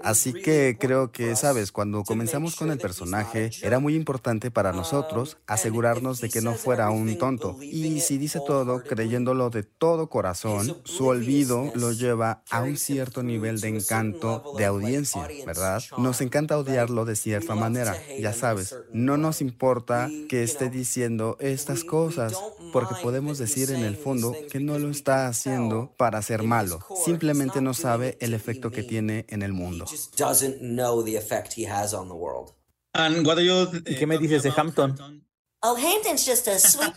Así 0.00 0.32
que 0.32 0.78
creo 0.80 1.12
que, 1.12 1.36
sabes, 1.36 1.70
cuando 1.70 2.04
comenzamos 2.04 2.56
con 2.56 2.70
el 2.70 2.78
personaje, 2.78 3.50
era 3.60 3.78
muy 3.78 3.94
importante 3.94 4.50
para 4.50 4.72
nosotros 4.72 5.36
asegurarnos 5.46 6.22
de 6.22 6.30
que 6.30 6.40
no 6.40 6.54
fuera 6.54 6.88
un 6.88 7.18
tonto. 7.18 7.58
Y 7.60 8.00
si 8.00 8.16
dice 8.16 8.40
todo 8.46 8.82
creyéndolo 8.82 9.50
de 9.50 9.62
todo 9.62 10.08
corazón, 10.08 10.80
su 10.84 11.06
olvido 11.06 11.70
lo 11.74 11.92
lleva 11.92 12.42
a 12.50 12.62
un 12.62 12.78
cierto 12.78 13.22
nivel 13.22 13.60
de 13.60 13.68
encanto 13.68 14.54
de 14.56 14.64
audiencia, 14.64 15.28
¿verdad? 15.44 15.82
Nos 15.98 16.22
encanta 16.22 16.56
odiarlo 16.56 17.04
de 17.04 17.16
cierta 17.16 17.54
manera, 17.54 17.94
ya 18.18 18.32
sabes. 18.32 18.74
No 18.90 19.18
nos 19.18 19.42
importa 19.42 20.08
que 20.30 20.42
esté 20.42 20.70
diciendo 20.70 21.36
estas 21.40 21.84
cosas, 21.84 22.32
porque 22.72 22.94
podemos 23.02 23.36
decir 23.36 23.70
en 23.70 23.84
el 23.84 23.98
fondo 23.98 24.34
que 24.50 24.60
no 24.60 24.78
lo 24.78 24.88
está 24.88 25.26
haciendo 25.26 25.92
para 25.98 26.22
ser 26.22 26.42
malo 26.42 26.78
simplemente 27.04 27.60
no 27.60 27.74
sabe 27.74 28.16
el 28.20 28.34
efecto 28.34 28.70
que 28.70 28.82
tiene 28.82 29.26
en 29.28 29.42
el 29.42 29.52
mundo. 29.52 29.86
¿Y 32.94 33.94
qué 33.94 34.06
me 34.06 34.18
dices 34.18 34.42
de 34.42 34.52
Hampton? 34.56 35.26
Oh, 35.64 35.76
Hampton's 35.76 36.26
just 36.26 36.48
a 36.48 36.58
sweet 36.58 36.92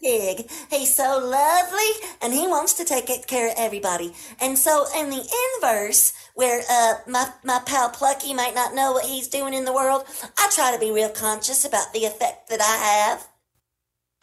pig. 0.00 0.50
He's 0.70 0.94
so 0.94 1.18
lovely, 1.18 1.92
and 2.20 2.32
he 2.32 2.46
wants 2.46 2.74
to 2.74 2.84
take 2.84 3.06
care 3.26 3.48
of 3.48 3.54
everybody. 3.56 4.12
And 4.40 4.58
so, 4.58 4.86
in 4.96 5.10
the 5.10 5.22
inverse, 5.54 6.12
where 6.34 6.62
uh, 6.68 6.94
my 7.06 7.28
my 7.44 7.60
pal 7.64 7.90
Plucky 7.90 8.34
might 8.34 8.54
not 8.54 8.74
know 8.74 8.92
what 8.92 9.04
he's 9.04 9.28
doing 9.28 9.54
in 9.54 9.64
the 9.64 9.72
world, 9.72 10.04
I 10.38 10.48
try 10.54 10.72
to 10.72 10.78
be 10.80 10.90
real 10.90 11.10
conscious 11.10 11.64
about 11.64 11.92
the 11.92 12.04
effect 12.04 12.48
that 12.48 12.60
I 12.60 12.76
have. 12.76 13.28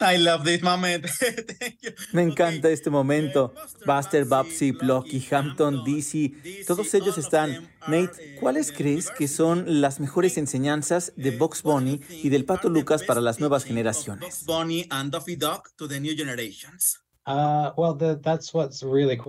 I 0.00 0.16
love 0.18 0.44
this 0.44 0.62
moment. 0.62 1.06
Me 2.12 2.22
encanta 2.22 2.70
este 2.70 2.88
momento. 2.88 3.52
Buster, 3.84 4.24
Babsy, 4.24 4.70
Blocky, 4.70 5.26
Hampton, 5.30 5.84
DC, 5.84 6.64
todos 6.66 6.94
ellos 6.94 7.18
están. 7.18 7.68
Nate, 7.88 8.36
¿cuáles 8.38 8.70
crees 8.70 9.10
que 9.10 9.26
son 9.26 9.80
las 9.80 9.98
mejores 9.98 10.38
enseñanzas 10.38 11.12
de 11.16 11.32
Box 11.32 11.62
Bunny 11.62 12.00
y 12.10 12.28
del 12.28 12.44
Pato 12.44 12.68
Lucas 12.68 13.02
para 13.02 13.20
las 13.20 13.40
nuevas 13.40 13.64
generaciones? 13.64 14.44
Generations. 17.28 17.88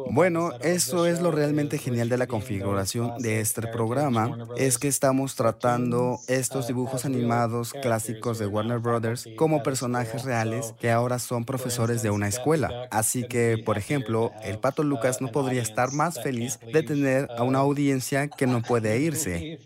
Bueno, 0.06 0.52
eso 0.62 1.06
es 1.06 1.22
lo 1.22 1.32
realmente 1.32 1.78
genial 1.78 2.10
de 2.10 2.18
la 2.18 2.28
configuración 2.28 3.14
de 3.18 3.40
este 3.42 3.68
programa, 3.68 4.36
es 4.56 4.78
que 4.78 4.88
estamos 4.88 5.36
tratando 5.36 6.24
estos 6.28 6.68
dibujos 6.68 7.06
animados 7.06 7.74
clásicos 7.74 8.40
de 8.40 8.48
Warner 8.48 8.80
Brothers 8.80 9.30
como 9.36 9.64
personajes 9.64 10.24
reales 10.24 10.74
que 10.80 10.92
ahora 10.92 11.20
son 11.20 11.46
profesores 11.46 12.02
de 12.02 12.10
una 12.12 12.28
escuela. 12.28 12.88
Así 12.92 13.26
que, 13.26 13.58
por 13.64 13.78
ejemplo, 13.78 14.36
el 14.42 14.60
Pato 14.60 14.84
Lucas 14.84 15.22
no 15.22 15.30
podría 15.30 15.62
estar 15.62 15.92
más 15.92 16.20
feliz 16.22 16.60
de 16.74 16.84
tener 16.84 17.30
a 17.38 17.44
una 17.44 17.60
audiencia 17.60 18.30
que 18.30 18.48
no 18.48 18.62
puede 18.64 19.00
irse. 19.00 19.60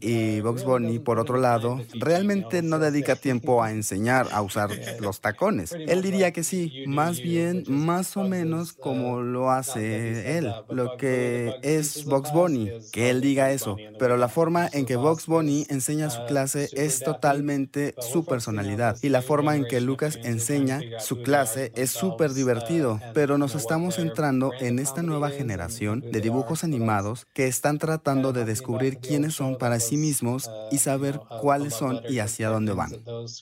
Y 0.00 0.40
Bugs 0.40 0.64
Bunny, 0.64 0.98
por 0.98 1.18
otro 1.18 1.36
lado, 1.36 1.82
realmente 1.92 2.62
no 2.62 2.78
dedica 2.78 3.14
tiempo 3.20 3.62
a 3.62 3.70
enseñar 3.70 4.28
a 4.32 4.40
usar 4.40 4.70
los 5.00 5.20
tacones. 5.20 5.72
Él 5.72 6.00
diría 6.00 6.32
que 6.32 6.42
sí, 6.42 6.72
más 6.86 7.20
bien, 7.20 7.64
más 7.68 8.16
o 8.16 8.24
menos 8.24 8.72
como 8.72 9.20
lo 9.20 9.50
hace 9.50 10.38
él, 10.38 10.56
lo 10.70 10.96
que 10.96 11.56
es 11.60 12.04
Bugs 12.06 12.32
Bunny, 12.32 12.72
que 12.90 13.10
él 13.10 13.20
diga 13.20 13.52
eso. 13.52 13.76
Pero 13.98 14.16
la 14.16 14.28
forma 14.28 14.66
en 14.72 14.86
que 14.86 14.96
Bugs 14.96 15.26
Bunny 15.26 15.66
enseña 15.68 16.08
su 16.08 16.24
clase 16.24 16.70
es 16.72 17.02
totalmente 17.02 17.94
su 17.98 18.24
personalidad. 18.24 18.96
Y 19.02 19.10
la 19.10 19.20
forma 19.22 19.56
en 19.56 19.66
que 19.66 19.80
Lucas 19.82 20.18
enseña 20.22 20.86
su 20.96 21.20
clase 21.20 21.70
es 21.74 21.90
súper 21.90 22.32
divertido. 22.32 23.02
Pero 23.12 23.36
nos 23.36 23.54
estamos 23.54 23.98
entrando 23.98 24.54
en 24.58 24.78
esta 24.78 25.02
nueva 25.02 25.30
generación 25.30 26.02
de 26.10 26.20
dibujos 26.22 26.64
animados 26.64 27.26
que 27.34 27.46
están 27.46 27.78
tratando 27.78 28.05
de 28.06 28.44
descubrir 28.44 28.98
quiénes 28.98 29.34
son 29.34 29.58
para 29.58 29.80
sí 29.80 29.96
mismos 29.96 30.48
y 30.70 30.78
saber 30.78 31.18
cuáles 31.40 31.74
son 31.74 32.00
y 32.08 32.20
hacia 32.20 32.48
dónde 32.48 32.72
van. 32.72 32.92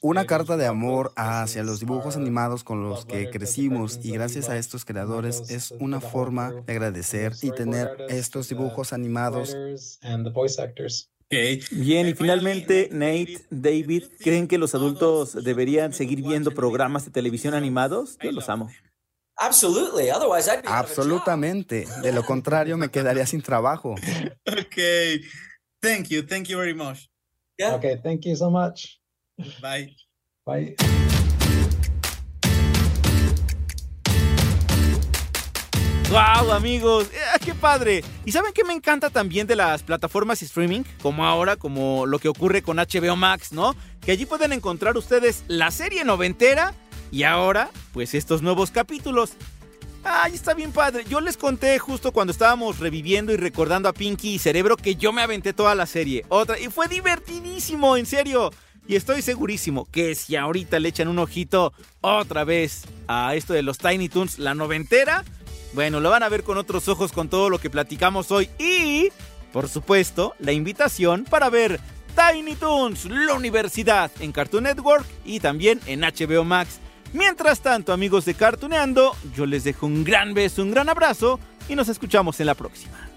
Una 0.01 0.25
carta 0.25 0.57
de 0.57 0.67
amor 0.67 1.13
hacia 1.17 1.63
los 1.63 1.81
dibujos 1.81 2.17
animados 2.17 2.65
con 2.65 2.83
los 2.83 3.05
que 3.05 3.29
crecimos 3.29 4.01
y 4.03 4.13
gracias 4.13 4.49
a 4.49 4.57
estos 4.57 4.87
creadores 4.87 5.51
es 5.51 5.73
una 5.81 6.01
forma 6.01 6.53
de 6.67 6.73
agradecer 6.73 7.35
y 7.43 7.51
tener 7.51 7.91
estos 8.09 8.49
dibujos 8.49 8.95
animados 8.95 9.55
Bien, 11.71 12.09
y 12.09 12.15
finalmente, 12.15 12.89
Nate, 12.93 13.45
David, 13.51 14.05
¿creen 14.21 14.47
que 14.47 14.57
los 14.57 14.75
adultos 14.75 15.45
deberían 15.45 15.93
seguir 15.93 16.23
viendo 16.23 16.53
programas 16.53 17.05
de 17.05 17.11
televisión 17.11 17.55
animados? 17.55 18.17
Yo 18.23 18.31
los 18.31 18.49
amo. 18.49 18.71
Absolutamente. 19.37 21.87
De 22.03 22.13
lo 22.13 22.25
contrario, 22.25 22.77
me 22.77 22.91
quedaría 22.91 23.27
sin 23.27 23.43
trabajo. 23.43 23.95
Okay. 24.47 25.21
Thank 25.81 26.09
you. 26.09 26.23
Thank 26.23 26.49
you 26.49 26.59
very 26.59 26.75
much. 26.75 27.09
Okay, 27.61 27.97
thank 28.03 28.25
you 28.25 28.37
so 28.37 28.51
much. 28.51 29.01
Bye. 29.61 29.95
Bye. 30.47 30.77
¡Wow, 36.11 36.53
amigos! 36.53 37.09
¡Eh, 37.13 37.39
¡Qué 37.45 37.55
padre! 37.55 38.05
¿Y 38.25 38.31
saben 38.31 38.53
qué 38.53 38.63
me 38.63 38.73
encanta 38.73 39.11
también 39.11 39.49
de 39.49 39.57
las 39.57 39.83
plataformas 39.83 40.43
streaming? 40.43 40.83
Como 41.03 41.27
ahora, 41.27 41.57
como 41.57 42.07
lo 42.07 42.21
que 42.21 42.29
ocurre 42.29 42.63
con 42.63 42.77
HBO 42.77 43.17
Max, 43.17 43.53
¿no? 43.53 43.75
Que 44.01 44.13
allí 44.13 44.25
pueden 44.25 44.53
encontrar 44.53 44.97
ustedes 44.97 45.43
la 45.49 45.73
serie 45.73 46.05
noventera 46.05 46.73
y 47.15 47.23
ahora, 47.23 47.71
pues 47.93 48.13
estos 48.13 48.43
nuevos 48.43 48.73
capítulos. 48.73 49.35
¡Ay, 50.03 50.35
está 50.35 50.53
bien 50.53 50.73
padre! 50.73 51.05
Yo 51.09 51.21
les 51.21 51.37
conté 51.37 51.79
justo 51.79 52.11
cuando 52.11 52.33
estábamos 52.33 52.81
reviviendo 52.81 53.33
y 53.33 53.37
recordando 53.37 53.89
a 53.89 53.93
Pinky 53.93 54.35
y 54.35 54.39
Cerebro 54.41 54.77
que 54.77 54.97
yo 54.97 55.13
me 55.13 55.23
aventé 55.23 55.53
toda 55.53 55.77
la 55.77 55.87
serie. 55.87 56.27
Otra, 56.29 56.59
y 56.59 56.67
fue 56.71 56.89
divertidísimo, 56.89 57.97
en 57.97 58.07
serio. 58.07 58.51
Y 58.89 58.97
estoy 58.97 59.23
segurísimo 59.23 59.87
que 59.93 60.17
si 60.17 60.35
ahorita 60.35 60.81
le 60.81 60.89
echan 60.89 61.07
un 61.07 61.21
ojito 61.21 61.73
otra 62.01 62.43
vez 62.43 62.83
a 63.07 63.37
esto 63.37 63.53
de 63.53 63.63
los 63.63 63.79
Tiny 63.79 64.09
Toons, 64.09 64.41
la 64.41 64.57
noventera, 64.57 65.25
bueno, 65.73 66.01
lo 66.01 66.11
van 66.11 66.25
a 66.25 66.29
ver 66.29 66.43
con 66.43 66.59
otros 66.59 66.89
ojos 66.89 67.13
con 67.13 67.29
todo 67.29 67.49
lo 67.49 67.61
que 67.61 67.71
platicamos 67.71 68.33
hoy. 68.33 68.51
Y, 68.59 69.11
por 69.53 69.69
supuesto, 69.69 70.35
la 70.41 70.51
invitación 70.51 71.23
para 71.23 71.49
ver 71.49 71.79
Tiny 72.17 72.57
Toons, 72.57 73.05
la 73.05 73.35
universidad, 73.35 74.11
en 74.19 74.33
Cartoon 74.33 74.65
Network 74.65 75.07
y 75.25 75.39
también 75.39 75.81
en 75.87 76.01
HBO 76.01 76.43
Max. 76.43 76.81
Mientras 77.15 77.61
tanto, 77.61 77.93
amigos 77.93 78.25
de 78.25 78.35
Cartooneando, 78.35 79.15
yo 79.37 79.47
les 79.47 79.63
dejo 79.63 79.87
un 79.87 80.03
gran 80.03 80.35
beso, 80.35 80.63
un 80.63 80.73
gran 80.73 80.89
abrazo 80.89 81.39
y 81.69 81.77
nos 81.77 81.89
escuchamos 81.89 82.41
en 82.41 82.47
la 82.47 82.57
próxima. 82.57 83.14